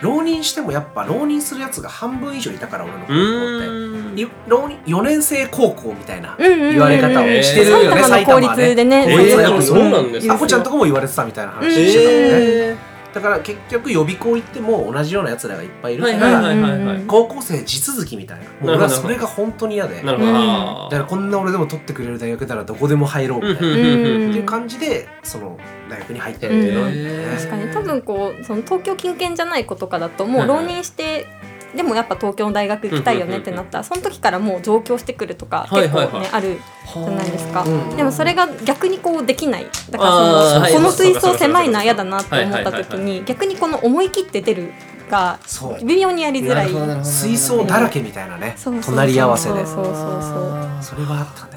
[0.00, 4.28] 浪人してもやっぱ浪人するやつが半分以上いたから俺の高校うって。
[4.48, 9.06] 浪人4年生高校みたいな言われ方をしてるよね埼玉の公立でね。
[10.30, 12.76] あこちゃんとこも言われてたみたいな話してたもんね、え
[13.16, 17.02] だから結局予備校行っても同じようなやつらがいっぱいいるから、はいはいはいはいはい。
[17.06, 18.44] 高校生地続きみたいな。
[18.44, 20.02] もう俺はそれが本当に嫌で。
[20.02, 20.12] だか
[20.90, 27.36] らこんな俺でも取ってくれる大学ならどこでも入ろうみたいな、っていう感じでその大学に入ってるっていうのはあるんだよね。
[27.36, 27.72] 確かに。
[27.72, 31.26] 多分こうその東京近県じゃない子とかだともう浪人して、
[31.76, 33.78] でもやっぱ東京の大学行きたいよねってなった。
[33.78, 36.20] らその時からもう上京してくるとか結構ね、はいはい。
[36.20, 36.58] はいある
[36.92, 39.66] じゃないですか、うんでもそれが逆にこうできない。
[39.90, 44.72] だからそのこの水槽狭いな嫌だなって思った時はいはいに逆にこの思い切って出る
[45.10, 45.84] がそう。
[45.84, 47.04] 微妙にやりづらい。
[47.04, 48.56] 水槽だらけみたいなね。
[48.84, 49.74] 隣り合わせでそう。
[49.76, 51.55] そうそうそうそれはあったね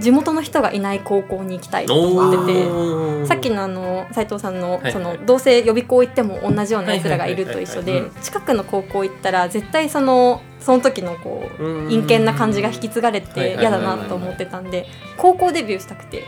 [0.00, 3.04] 地元の人がいない高校に行きたいと思ってて。
[3.26, 4.92] さっきのあの斉藤さんのはい。
[4.92, 16.24] そのどうせ予備校行っても同じようなやつらがいると一緒で近くの高校行ったら絶対そのその時のこううん陰険な感じが引き継がれて嫌だなと思ってたんで高校デビューしたくて。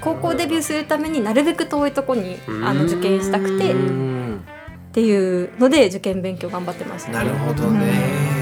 [0.00, 2.64] 高校デビューするためになるべく遠いとこにうん。
[2.66, 4.40] あの受験したくてうっうん
[4.92, 7.38] ていうので受験勉強頑張ってましたなるね。
[7.38, 8.39] ほどね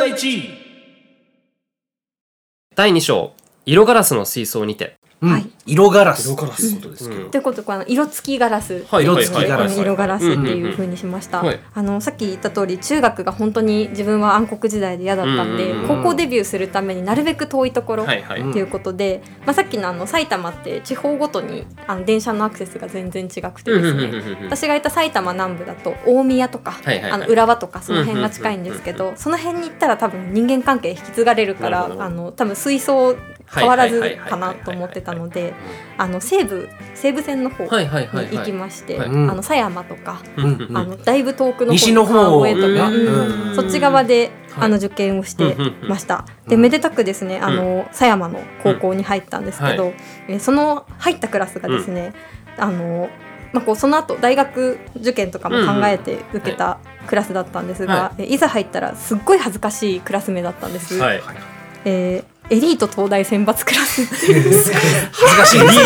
[0.00, 0.48] の1
[2.74, 3.34] 第2章
[3.66, 4.99] 色ガラスの水槽にて。
[5.20, 5.46] はい。
[5.66, 6.26] 色ガラス。
[6.26, 6.74] 色ガラス。
[6.76, 7.30] ことですけど、うん。
[7.30, 8.86] ということでこの色付きガラス。
[8.90, 9.04] はい。
[9.04, 9.78] 色付きガラス。
[9.78, 11.42] 色ガラスっていう風にしました、
[11.74, 18.22] あのさっき言った通り中学が本当に自分は暗黒時代で嫌だったんで、うんうん高校デビューするためになるべく遠いところ、はい。
[18.22, 27.12] はい、うんっていうことで、まあ、さっきのあの埼玉って地方ごとにあの電車のアクセスが全然違くてですね私がいた埼玉南部だと大宮とか、はいはいはい。
[27.12, 33.16] あの浦和とかその辺が近いんですけどその辺に行ったら多分人間関係引き継がれるからあの多分水槽
[33.52, 35.54] 変わらずかなと思ってたので
[35.98, 38.36] あの西武西武線の方はいにはいはいはい。
[38.36, 38.98] 行きまして、
[39.42, 40.68] 狭山とか、うん。
[40.74, 42.14] あのだいぶ遠くの西の方。
[42.14, 42.90] 川越とか、
[43.54, 44.64] そっち側で、はい。
[44.64, 45.56] あの受験をして
[45.88, 46.26] ました。
[46.48, 49.92] でめでたくですねあの狭山の高校に入ったんですけど、うん。
[50.28, 52.12] えーその入ったクラスがですね、
[52.58, 53.08] あの
[53.52, 60.98] まあ、こうその後大学受験とかも考えて受けたクラスだったんですが、はえーいざ入ったらすっごい恥ずかしいクラス名だったんです。
[60.98, 61.22] はい。
[61.84, 65.60] えーエリート東大選抜クラスっていう恥ずかしい。
[65.60, 65.84] ですね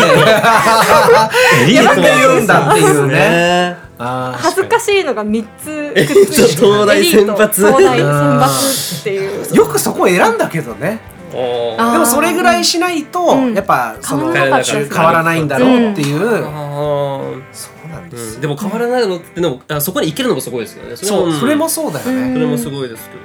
[1.67, 3.77] リなんで言うんだっていうね。
[3.97, 5.93] 恥ずかしいのが3つ
[6.55, 9.55] 東大選抜東大選抜っていう。
[9.55, 10.99] よくそこを選んだけどね。
[11.31, 13.53] でもそれぐらいしないと、うん。
[13.53, 14.59] やっぱその変わ
[15.11, 20.95] らないんだろうっていう、あーそうなんでうん、でも変わらないのってでもあそこに行けるのもすごいですよね。
[20.95, 23.21] そう、それもそうだよね、うんそれもすごいですけど、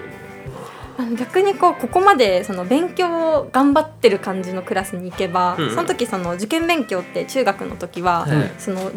[1.16, 8.52] 逆にこうここまでその勉強を頑張ってる感じのクラスに行けば、うんその時その受験勉強って中学の時は、はい。
[8.58, 8.90] その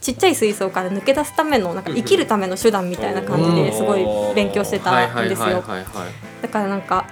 [0.00, 5.62] ちっちゃい水槽から抜け出すためのなんか生きるための手段みたいな感じですごい勉強してたんですよ。
[6.42, 7.04] だからなんか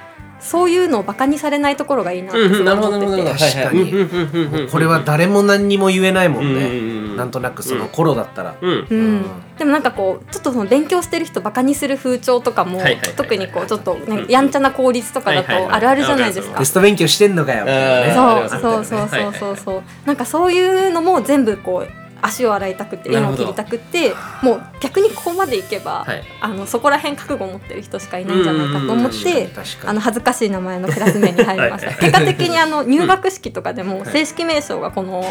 [0.46, 3.38] そういうのをバカにされないところがいいなって思ってて。
[3.38, 4.68] 確かに。
[4.70, 13.16] これは誰も何にも言えないもんね、なんとなくその頃だったら、でもなんかこうちょっとその勉強してる人バカにする風潮とかも、はいはいはいはい。
[13.16, 16.58] 特にこうちょっと、ね、やんちゃな効率とかだとあるあるじゃないですか。
[16.58, 16.64] テ。
[16.64, 17.64] スト勉強してんのかよ。
[17.64, 19.82] みたいなねあーそうそうそうそうそうそう。
[20.06, 26.22] なんかそういうのも全部こう足を洗いたくて縁を切りたくてもう逆にここまでいけば、はい。
[26.40, 29.48] あのそこら辺覚悟を持ってる人しかいないんじゃないかと思って
[29.84, 31.96] あの恥ずかしい名前のクラス名に入りました、はい。
[31.98, 35.24] 結果的にあの入学式とかでも正式名称がこの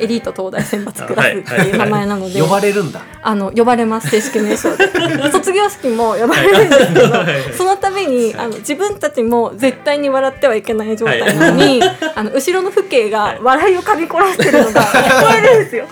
[0.00, 3.02] エリート東大選抜クラスっていう名前なので呼ばれるんだ。
[3.22, 4.90] あの呼ばれます正式名称で。
[5.32, 7.08] 卒業式も呼ばれるんですけど
[7.56, 11.82] その度にあの自分たちも絶対に笑ってはいけない状態なのに、
[12.14, 15.86] あの後ろの父兄が笑いをかみこらせてるのが聞こえるんですよ。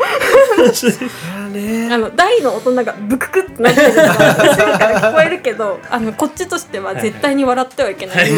[1.93, 8.31] あの大の大人がブククってなってるのが後ろから聞こえるけど あのこっちとしては絶対に笑ってはいけない。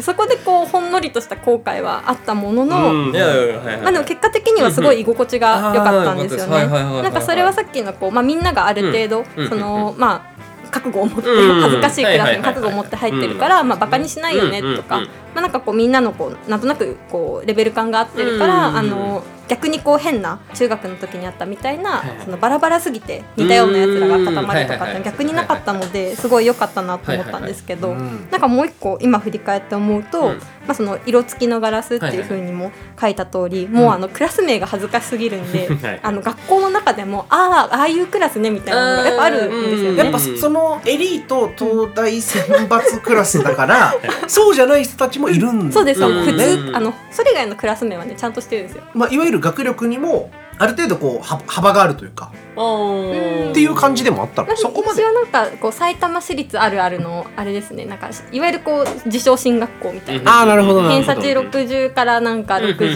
[0.00, 6.66] そこでこうほんのりとした後悔はあったものの、まあでも結果的にはすごい居心地が良かったんですよね。
[6.66, 9.48] なんかそれはさっきのこう、まあ、みんながある程度、うん。
[9.48, 11.60] そのまあ覚悟を持って、うん。
[11.62, 15.06] 恥ずかしいクラスに覚悟を持って入ってるから、まあバカにしないよねとか、ま
[15.36, 18.76] あなんかこうみんなのこうなんとなくこうレベル感が合ってるから、うん。
[18.76, 25.02] あの逆にこう変な中学の時にあったみたいな、はいそのバラバラすぎて似たようなやつらが固まるとかってうん。
[25.02, 30.40] 逆になかったのですごい良かったなと思ったんですけど、なんかもう一個今振り返って思うと、うん。
[30.66, 36.00] まあ、その色付きのガラスっていう風にも書いた通り、もうあのクラス名が恥ずかしすぎるんで、 はい。
[36.02, 40.04] あの学校の中でもああああいうクラスねみたいなのがやっぱあるんですようんね。
[40.04, 43.94] やっぱそのエリート東大選抜クラスだから
[44.28, 46.00] そうじゃない人たちもいるんだそうです。
[46.00, 46.76] よ、うん普通、うん。
[46.76, 48.84] あのそれ以外のクラス名はねちゃんとしてるんですよ。
[48.94, 52.30] まあ、いわゆる学力にもある程度こうは幅があるというか。
[52.52, 54.56] っっていう感じでもあったの。
[54.56, 55.00] そこまで。
[55.00, 57.86] 一応なんかこう埼玉市立あるあるのあれですね。
[57.86, 60.38] なんかいわゆるこう自称進学校みたいな。
[60.38, 62.86] ああなるほど偏差値60からなんかうんうんうんうん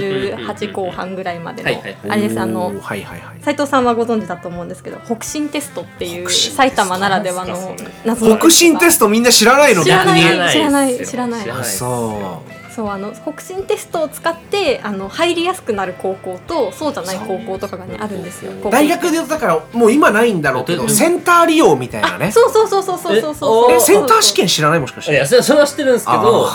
[0.47, 1.97] 68後半ぐらいまでのはいはい。
[2.11, 2.39] あれです。
[2.39, 3.43] あのおーはいはいはい。
[3.43, 10.23] 斉藤さんはご存知だと思うんですけど北進テストっていう埼玉ならではの謎の北進テストみんな知らないの知らない。
[10.23, 11.07] 逆に知らない。
[11.07, 11.51] 知らない。
[11.51, 18.53] あそうそうあの北進テストを使ってあの入りやすくなる高校とそうじゃない高校とかがねあるんですよ。
[18.71, 22.31] 大学で言うとだからもう今ないんだろうけうんどセンター利用みたいなね。
[22.31, 26.47] そうそうそうそうそうそうそうええセンター試験知らないもしかしいてやそれそれは知ってるんですけど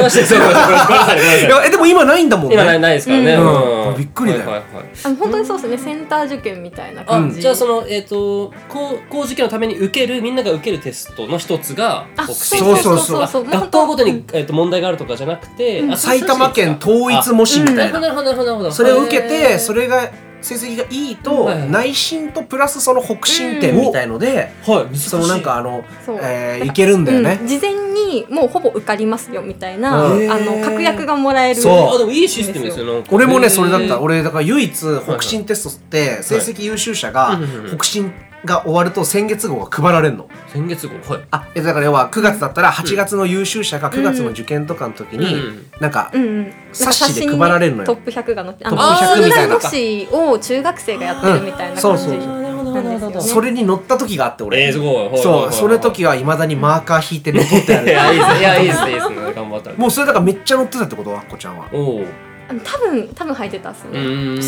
[0.00, 2.54] いや えでも今ないんだもんね。
[2.54, 3.98] 今ないないですからね、うん。
[3.98, 4.44] びっくりだよ。
[4.46, 4.84] はいはいはい。
[5.04, 7.42] あの本当にそうですねセンター受験みたいなあ感じ。
[7.42, 12.58] じゃあそのえっ、と高校受験のために受けるみんなが受けるテストの一つがあ北進。
[12.60, 15.92] そうテストそうそうあ学校ごとに、えっと問題があるとかじゃなくて、うん。
[15.92, 18.00] あ埼玉県統一模試みたいな。
[18.00, 18.70] なるほどなるほどなるほど。
[18.72, 25.10] それを受けへてーそれが成績がいいと内申とプラスその北進点みたいのではい難しい。
[25.10, 25.84] そのなんかあの
[26.22, 27.38] えーいけるんだよね。
[27.40, 27.46] うん。
[27.48, 31.94] 事前にもうほぼ受かりますよみたいな、うんあの確約がもらえるそう。
[31.96, 34.00] あでもいいシステムですよ俺もねそれだった。
[34.00, 37.38] 俺だから唯一北進テストって成績優秀者が
[37.74, 38.12] 北進
[38.48, 40.28] が終わると先月号が配られるの。
[40.48, 41.24] 先月号はい。
[41.30, 45.66] あえだから要は9月だったら8月の優秀者が9月の受験とかの時に、うん。
[45.80, 47.86] なんか、うんうん、冊子で配られるのよ。
[47.86, 52.18] トップ100が載ってあトッのプ100みたいな数学士を中学生がやってるみたいな感じそうそう。
[52.18, 55.18] なるほどなんですよねそれに乗った時があって俺、えー、すごい。
[55.18, 57.88] そうそれ時はいまだにマーカー引いて残ってやる。
[57.88, 58.12] いや
[58.60, 59.16] いいですねいいですね。
[59.34, 59.70] 頑張った。
[59.72, 61.66] もうそれだからめっちゃ乗ってたってことはこちゃんは。
[61.72, 64.38] おおあの多分多分履いてたっすうね、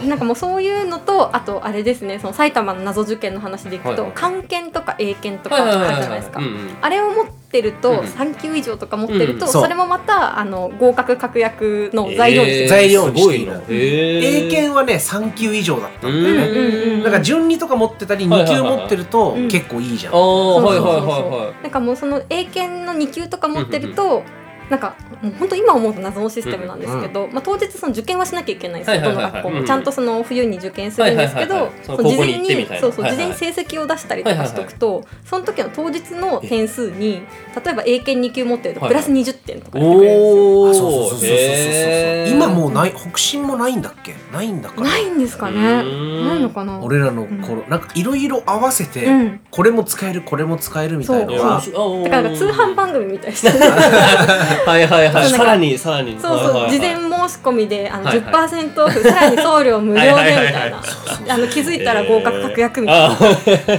[0.00, 2.18] ななんかもうそういうのとあとあれですね。
[2.18, 6.40] その埼玉の謎受験の話でいくと、漢検とか英検とかはいあるじゃないですか。
[6.80, 13.62] あれを持ってると、うん3級以上とか持ってると、うんそれもまたあの合格確約の材料にしてる、材料にしているすごいな。
[13.68, 19.48] え英検はね3級以上だったんだようんね、だから順2とか持ってたり2級持ってるとうん。
[19.48, 24.22] 結構いいじゃん、ああはいそうそうそうはいはいはいなんかもうその英検の2級とか持ってると、
[24.70, 29.42] なんかもう本当今思うと謎のシステムなんですけど、まあ、当日その受験はしなきゃいけないんですよ、はいはいはいはい。
[29.42, 29.66] どの学校も、うん。
[29.66, 37.22] ちゃんとその冬に受験するんですけど、事前にそうそう、はいはい事前に成績を出したりとかしとくと、その時の当日の点数に
[37.64, 40.44] 例えば英検2級持ってるとプラス20点とか言ってくれるんですよ。
[40.44, 42.28] おおあそうそうそうそうそうそう。
[42.30, 44.14] 今もうない北進もないんだっけ？
[44.32, 44.88] ないんだかな？
[44.90, 45.58] ないんですかね。
[45.58, 46.28] うん。
[46.28, 46.78] ないのかな。
[46.80, 49.40] 俺らの頃、なんかいろいろ合わせて、うん。
[49.50, 53.46] これも使えるこれも使えるみたいなだから通販番組みたいです
[54.66, 55.28] はいはいはい。
[55.30, 56.18] さらにさらに。
[56.18, 56.72] そうそう、はいはいはい。
[56.72, 56.94] 事前
[57.28, 58.34] 申し込みであの、はいはい。
[58.34, 60.82] 10%オフさらに送料無料でみたいはな
[61.34, 63.18] あの気づいたら合格確約みたいな、あ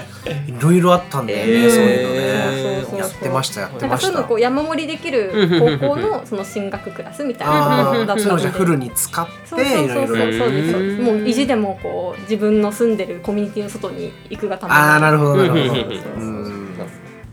[0.48, 1.70] いろいろあったんだよね、えー。
[1.70, 2.22] そういうのね。
[2.98, 5.32] やってましたやってなんかましたそういうのこう山盛りできる
[5.80, 7.90] 高校のその進学クラスみたいな。
[7.90, 8.50] あのだったので。
[8.50, 10.08] フルに使ってそうそういろいろ。
[10.08, 10.52] そうそうそう。
[10.52, 14.80] ですもう意地でもこう自分の住んでるコミュニティの外に行くがために。
[14.80, 15.64] ああなるほどなるほど。
[16.18, 16.71] うん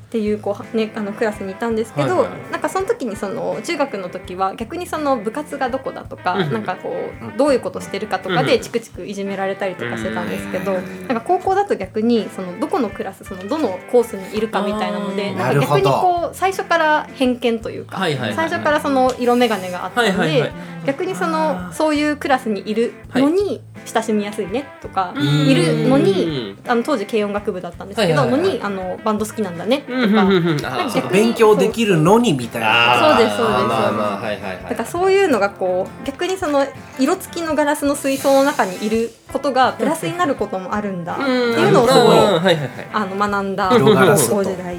[0.09, 2.51] っていうこう、ね、あのクラスにいたんですけど、はいはい。
[2.51, 6.53] なんかその時にその中学の時は逆にその部活がどこだとか、うんうん。
[6.55, 18.49] なんかこうどういうことしてるかとかでチクチクいじめられたりとかしてたんですけど、うんなんか高校だと逆にそのどこのクラスそのどのコースにいるかみたいなのでなんか逆にこう最初から偏見というか、はいはいはいはい。
[18.49, 20.53] 最初からその色眼鏡があったので、はいはいはい。
[20.87, 25.49] 逆にそのそういうクラスにいるのに親しみやすいねとか、うん。
[25.49, 30.23] いるのにあの当時軽音楽部だったんですけど、はいはいはいのにあのバンド好きなんだねとか。
[30.23, 30.67] うんうんうんうん。
[30.67, 33.17] あーなんか逆に勉強できるのにみたいな。
[33.17, 33.59] そうですそうです。
[33.59, 34.63] あーまあまあはいはいはい。
[34.63, 36.67] だからそういうのがこう逆にその
[36.99, 41.15] 色付きのガラスの水槽の中にいることがプラスになることもあるんだ。
[41.15, 42.57] っていうのをすごい
[42.93, 44.79] あの学んだ高校時代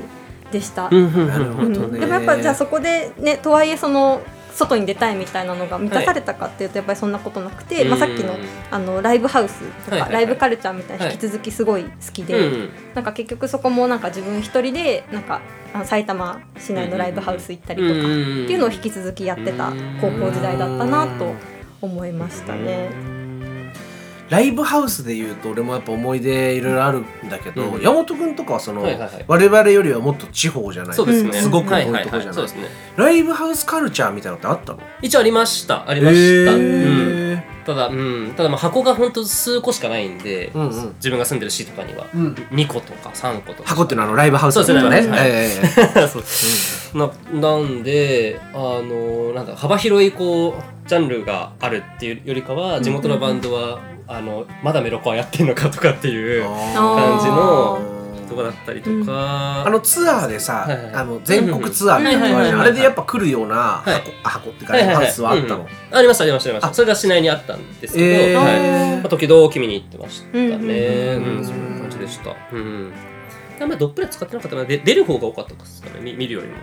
[0.51, 0.87] でした。
[0.91, 1.27] うんうんうん。
[1.27, 1.77] なるほどね。
[1.77, 1.99] うん。
[1.99, 4.21] でもやっぱじゃあそこでねとはいえその
[4.59, 8.35] 外に出たいみたいなのが満たされたかっていうとやっぱりそんなことなくて、まあ、さっきの
[8.69, 12.69] あのライブハウスとかライブカルチャーみたいな引き続きすごい好きで、うん。
[12.93, 15.41] なんか結局そこもなんか自分一人でなんか
[15.85, 21.33] 埼玉市内のライブハウス行ったりとかっていうのを引き続きやってた高校時代だったなと
[21.81, 23.18] 思いましたね。
[24.29, 27.81] ライブハウスでいうと俺もやっぱ思い出いろいろあるんだけど、うん。
[27.81, 29.25] 山本君とかはその、はいはいはい。
[29.27, 31.33] 我々よりはもっと地方じゃないそうですね。
[31.33, 32.67] すごく遠いとこじゃない,、はいそうですね。
[32.95, 34.79] ライブハウスカルチャーみたいなのってあったの？
[35.01, 35.89] 一応ありました。
[35.89, 40.93] ありました、うん、ただ、うん、ただまあ箱が本当数個しかないんで、うんうん。
[40.95, 42.05] 自分が住んでる市とかには。
[42.13, 42.33] うん。
[42.33, 43.69] 2個とか3個とか。
[43.69, 45.01] 箱っていうのはあのライブハウスとね。
[46.07, 46.95] そうです。
[46.95, 57.99] ねななんであのなんだ幅広いこうジャンルがあるっていうよりかは地元のバンドは、あのまだメロコアやってんのかとかっていうあ感じのー。
[58.29, 60.93] とこだったりとか、あのツアーでさ、はいはい。
[60.93, 64.03] あの全国ツアーみたいなのあれでやっぱ来るような箱,、はい。
[64.23, 66.67] あ箱っていうかハウスはあったの、ありましたありましたありました。
[66.67, 66.73] あ。
[66.73, 68.39] それが市内にあったんですけど、えー。
[68.39, 68.97] はい。
[68.97, 72.93] まあ、時々見に行ってましたね、うんうんうんそんな感じでした、うん、
[73.61, 74.65] あんまりどっぷりは使ってなかったな。
[74.65, 76.01] で出る方が多かったですかね。
[76.01, 76.57] 見見るよりも。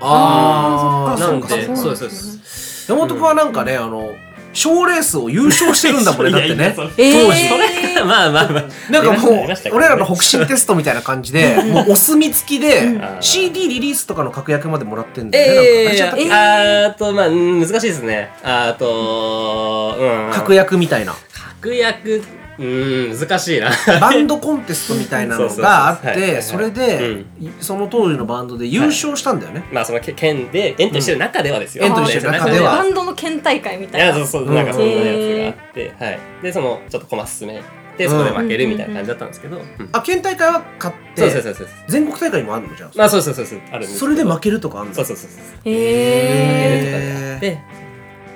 [0.00, 1.20] あー。
[1.20, 2.90] なんそうかでそうかそうですそうです。
[2.90, 4.14] 山本君はなんかね、あの
[4.54, 6.72] 賞レースを優勝してるんだもんねだってね。
[6.74, 6.94] 当時。
[6.96, 8.92] それがまあまあまあ。
[8.92, 13.02] なんかもう俺らの北進テストみたいな感じでもうお墨付きでん。
[13.20, 18.30] CD リリースとかの確約までもらってんだよね、あとまあうん難しいですね。
[18.42, 20.32] あとうん。
[20.32, 21.14] 確約みたいな。
[21.60, 22.22] 確約
[22.58, 23.70] うん難しいな。
[24.00, 26.22] バンドコンテストみたいなのが あっそうそうそう。
[26.22, 26.34] はい。
[26.36, 27.24] てそれで
[27.60, 32.76] その当時のバンドで優勝したんだよね、まあそのけ県でエントリーしてる中ではですよ、エントリーしてる中では。
[32.76, 34.06] バンドの県大会みいたいな。
[34.06, 36.18] やそうそうなんかそんなうんやつがあって、はい。
[36.42, 37.60] でそのちょっと駒進め
[37.96, 39.88] でそこで負けるみたいな感じだったんですけど、うん。
[39.92, 41.68] あ県大会は勝っそうそうてそうそう。
[41.88, 42.90] 全国大会にもあるのじゃん。
[42.94, 44.00] まあそうそうそうそうあるんですけど。
[44.00, 44.94] それで負けるとかあるの？
[44.94, 45.40] そうそうそうそう。
[45.66, 47.83] へ負けるとかであって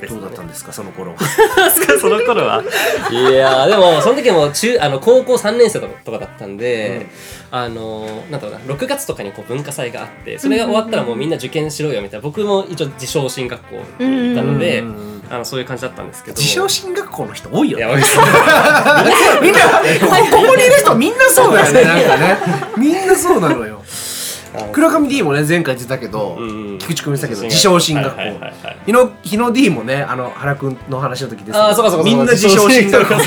[0.00, 1.14] ですねどうだったんですかその頃
[2.00, 2.62] その頃は？
[3.10, 7.06] いやーでもその時も中あの高校3年生とかとかだったんで、
[7.50, 16.36] あのなんだろうな6月とかにこう文化祭があってそれが終わったらもうみんな受験しろよみたいな僕も一応自称進学校に行ったので、うんうんうんあのそういう感じだったんですけど。
[16.36, 17.84] 自称進学校の人多いよね。
[17.84, 18.18] いや多いです。
[19.42, 19.60] みんな
[20.30, 22.38] ここにいる人みんなそうだよねなんかね。
[22.76, 23.77] みんなそうなのよ
[24.72, 28.78] 倉上 D もね前回言ってたけど、うん菊池君言ってたけど自称進学校、はいはいはいはい。
[28.86, 31.64] 日野日野 D もねあの原君の話の時ですけど。
[31.64, 33.14] あーそうかそうかみんな自称進学校。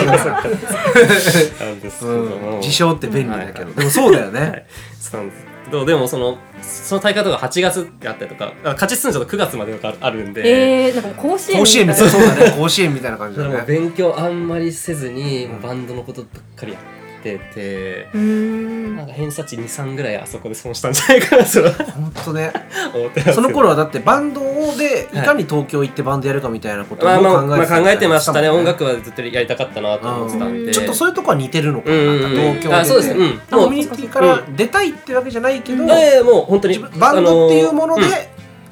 [2.61, 4.65] 自称って便利だけど、でもそうだよね、はい。
[4.99, 5.51] そうなんです。
[5.71, 13.63] けどでもそのその大会とか8月であったりとかあ勝ち進んじゃうと9月までとかあるんで、えー、なんか甲子園甲子園みたいな甲子園みたいな感じだね。
[13.65, 18.95] 勉強あんまりせずにバンドのことばっかりやってて、うーん。
[18.95, 21.61] なんか偏差値23ぐらいあそこで損したんじゃないかなと
[21.91, 22.51] 本当ね。
[23.33, 24.41] その頃はだってバンド
[24.77, 25.17] でい。
[25.17, 28.49] かに東京行ってバンドやるかみたいなこともまあまあ、まあ、考えてましたね。
[28.49, 28.59] もん。
[28.59, 30.73] 音楽はずっとやりたかったなと思ってたんで。
[30.73, 32.01] ちょっとそういうとこは似てるのかな,、うん。
[32.01, 32.75] うんうん東京で。
[32.75, 33.13] あそうです。
[33.13, 33.39] ねうん。
[33.49, 38.03] コミュニティから出たいってわけじゃないけど、ええもう本当にバンドっていうもので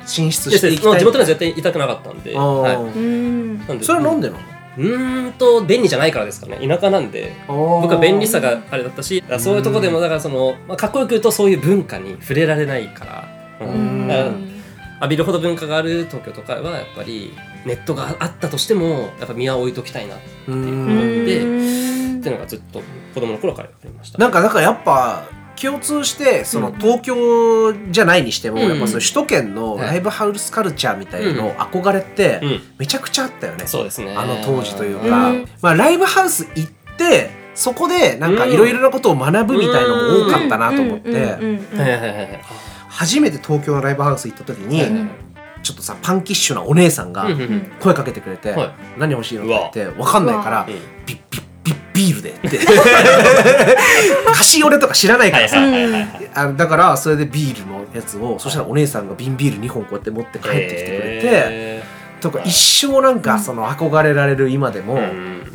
[0.05, 0.57] 進出うん。
[0.57, 3.57] していきたい、もう地元には絶対いたくなかったんで、はい、ん。
[3.67, 4.58] なんでそれはなんでなの？
[4.77, 6.57] うーんと便利じゃないからですかね。
[6.65, 13.27] 田舎なんで僕は便利さがあれだったしそういうとこでもだからその、まあ、かっこよく言うとそういう文化に触れられないから、
[13.61, 14.07] ううん。
[14.07, 14.25] から
[15.01, 17.33] 浴びるほど文化がある東京とかはやっぱり
[17.65, 22.19] ネットがあったとしてもやっぱ身は置いときたいなってううんん思ってーん。
[22.19, 22.81] いうのがずっと
[23.15, 24.17] 子供の頃からやってました。
[24.17, 25.23] なんかだからやっぱ
[25.61, 26.79] 共通してそのうん。
[26.79, 28.69] 東京じゃないにしても、うん。
[28.69, 34.15] やっぱその首都圏のライブハウスカルチャーみたいなの憧れってうん、めちゃくちゃあったよね、そうですね。
[34.15, 35.45] あの当時といううか、ん。
[35.61, 41.37] まあ、ライブハウス行ってそこでなんかいろいろなことを学ぶみたいのも多かったなと思って、
[42.87, 45.09] 初めて東京のライブハウス行った時に、うん
[45.61, 47.27] ちょっとさパンキッシュなお姉さんが
[47.81, 48.71] 声かけてくれて「はい。
[48.97, 50.73] 何欲しいの?」って言って分かんないからうん
[51.05, 51.17] 「ビッ
[51.99, 52.59] ビールで」って
[54.33, 55.31] 菓子折れとか知らない。
[55.31, 55.57] からさ、
[56.33, 61.83] あのだからそれでビールのやつをそしたらお姉さんが瓶ビール2本こうやって持って帰ってきてくれて、へ
[62.21, 64.99] とか一生なんかその憧れられる今でも、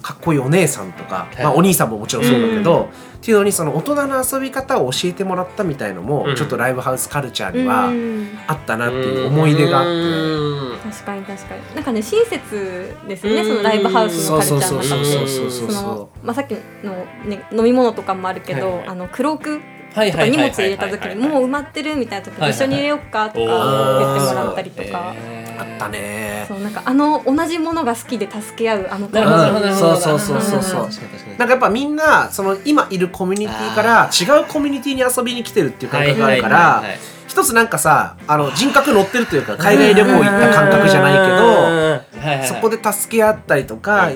[0.05, 1.43] かっこいいお姉さんとか、はい。
[1.43, 6.37] まあ、お兄さんももちろんそうだけど、っていうのにその大人の遊び方を教えてもらったみたいのも、うん。
[6.37, 8.29] ちょっとライブハウスカルチャーにうはん。
[8.47, 9.91] あったなっていう思い出があって。
[9.91, 10.79] うん。
[10.93, 11.75] 確かに確かに。
[11.75, 13.49] なんかね親切ですよねうん。
[13.49, 16.53] そのライブハウスのカルチャーのそう中でそうそうそうそのまあさっき
[16.85, 18.77] のね飲み物とかもあるけど、はい。
[18.81, 25.15] はいあのクロークはいとか荷物入れた時にもう埋まってるみたいな時に一緒に入れよっかとか言ってもらったりとか、
[25.59, 26.45] あったね。
[26.49, 29.97] そうなんかあの同じものが好きで助け合うあのなるほどなるほどなるほど。
[29.97, 42.01] そうそうそうそう確かに確かになんかやっぱみんなその今いるコミュニティから違うコミュニティに遊びに来てるっていう感覚があるからはいはいはい一つなんかさあの人格乗ってるというか海外旅行行った感覚じゃないけどは
[42.33, 44.09] いはいそこで助け合ったりとか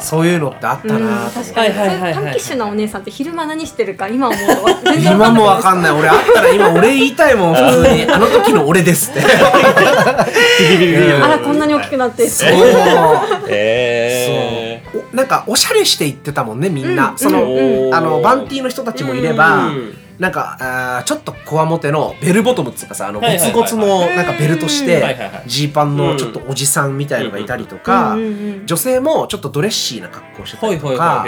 [0.00, 1.38] そういうのってあったうんなと思って。
[1.52, 2.24] 確かに、はいはいはいはいそうい。
[2.24, 4.46] うパンキッシュなお姉さんって昼間何してるか今思うと
[4.92, 5.92] 全然今もわわかんない。
[5.92, 8.04] 俺あったら今俺言いたいもん普通に。
[8.10, 9.20] あの時の俺ですって。
[9.22, 9.26] あ
[11.28, 12.28] らこんなに大きくなって。
[12.28, 12.48] そう。
[13.48, 15.04] えそう。
[15.12, 17.94] おなんかおしゃれして行ってたもんねみんな、うんその、うん。
[17.94, 20.56] あのバンティーの人たちもいれば、うんなんか
[20.98, 28.16] あーちょっとこわもてのベルボトムっつうかさあのゴツゴツのなんかベルトしうんてジーパンのちょっとおじさんみたいのがいたりとか、
[28.64, 31.26] 女性もちょっとドレッシーな格好してたはいりとか、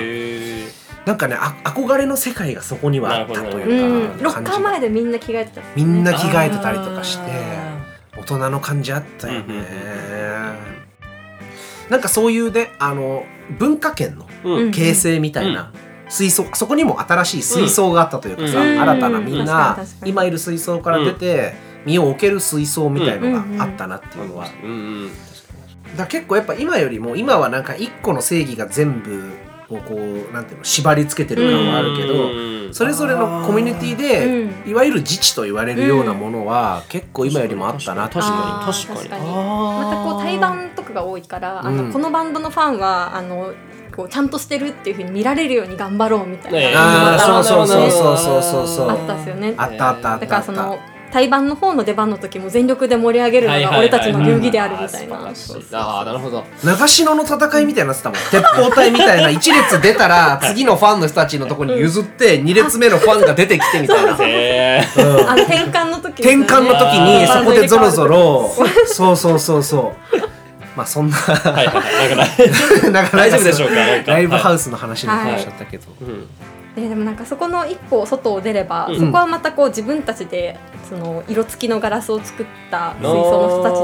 [1.07, 4.23] なんかねあ憧れの世界がそこにはあったというか、ん。
[4.23, 5.63] ロッカー前でみんな着替えてた。
[5.77, 10.57] みんなー着替えてたりとかしてあ大人の感じあったよね、うんうんうん。
[11.91, 13.25] なんかそういうねあの
[13.59, 14.27] 文化圏の
[14.71, 15.73] 形成みたいな、
[16.09, 18.81] 水槽そこにも新しい水槽があったというかさ、うん。
[18.81, 21.55] 新たなみんな今いる水槽から出て、
[21.85, 24.49] 身を置ける水槽みたいのがあったなっていうのは、
[25.97, 29.33] だ結構やっぱ今よりも今はなんか一個の正義が全部
[29.71, 32.75] をこうなんていうの縛り付けてる感はあるけど、うん。
[32.75, 34.71] それぞれのコミュニティで、うん。
[34.71, 38.97] いわゆる自治と言われるようなものは、結構今よりもあったな確あかに。
[38.97, 39.25] 確かに。
[39.25, 41.87] またこう対バンとかが多いから、あうん。
[41.89, 43.53] のこのバンドのファンはあの
[43.99, 47.43] こうちゃんとしてるっていうふうに見られるように頑張ろうみたいな、ねあーなるほど。
[47.43, 48.91] そうそうそうそうそうそう。
[48.91, 49.55] あったんですよね。
[49.57, 50.79] あったあったあっただからその
[51.11, 56.45] 対バンの方の出番の時も全力で盛り上げるのが俺たちの流儀であるみたいな、あー素晴らしいあーなるほど。
[56.63, 58.19] 長篠の戦いみたいになってたもん。
[58.31, 64.17] 鉄砲隊みたいな一列出たら次のファンの人たちのとこに譲って二列目のファンが出てきてみたいな、あ
[65.35, 66.35] の転換の時ね。
[66.37, 68.55] 転換の時にそこでゾロゾロ
[68.87, 70.28] そうそうそうそう
[70.79, 71.77] まあそんなーはいはい
[72.17, 72.91] はい。
[72.93, 73.75] なんかなんか大丈夫でしょうか？
[74.13, 76.27] ライブハウスの話になっちゃったけど、うん。
[76.77, 79.01] ででもなんかそこの一歩外を出れば、うん。
[79.01, 80.57] そこはまたこう自分たちで
[80.89, 83.81] その色付きのガラスを作った水槽の人たち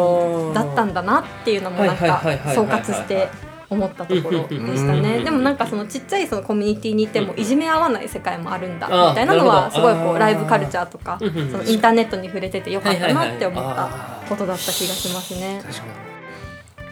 [0.48, 3.28] にだったんだなっていうのもなんかはいはいはいはいはい総括して
[3.70, 11.24] 思ったところでしたうんねでもなんかそのちっちゃいそのコミュニティにいてもいじめ合わない世界もあるんだみたいなのはすごいこうライブカルチャーとかそ
[11.58, 15.60] のインターネットに触れててよかったなって思ったはいはいはいあーことだった気がしますね。
[15.62, 16.03] 確かに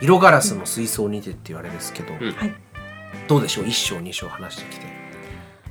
[0.02, 2.32] 色ガラスの水槽にてって言われですけど、うん。
[2.32, 2.52] はい。
[3.28, 3.66] どうでしょう？
[3.68, 4.86] 一章二章話してきて。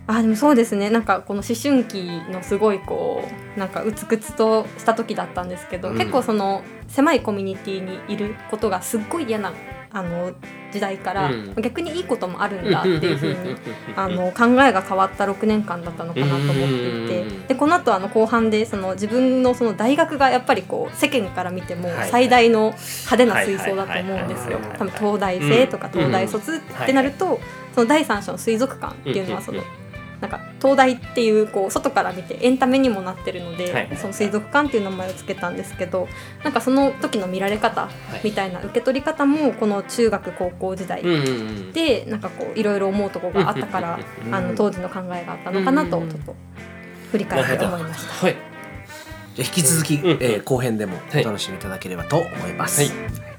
[0.07, 0.89] あでもそうですね。
[0.89, 5.97] なんかこの思春期のすごいこうなんかうつくつとした時だったんですけど、うん。
[5.97, 9.51] 結構その狭いコミュニティにいることがすっごい嫌な
[9.93, 10.31] あの
[10.71, 11.55] 時代から、うん。
[11.61, 13.55] 逆にいいこともあるんだっていうふうに
[13.95, 14.15] あうん。
[14.15, 17.47] の考えが変わった6年間だったのかなと思っていてうん。
[17.47, 24.59] でこの後あの後半でその自分のその大学がやっぱりこう世間から見てもはい最大の派手な水槽だと思うんですよ。
[24.77, 27.39] 多分東大生とかうん東大卒ってなると
[27.75, 29.61] その第三者の水族館っていうのはその
[30.21, 33.97] なんか東大っていうこう外から見てエンタメにもなってるので、はい。
[33.97, 36.07] その水族館っていう名前を付けたんですけど
[36.43, 37.89] なんかその時の見られ方
[38.23, 41.03] みたいな受け取り方もこの中学高校時代
[41.73, 46.35] でなんかこういろいろ思うとこがあったからうんあの当時の考えがあったのかなとうんちょっと
[47.11, 48.25] 振り返って思いました。
[48.25, 48.35] はい。
[49.35, 50.17] じゃあ引き続き、うんうん。
[50.21, 53.30] えー後編でもお楽しみいただければと思います、はい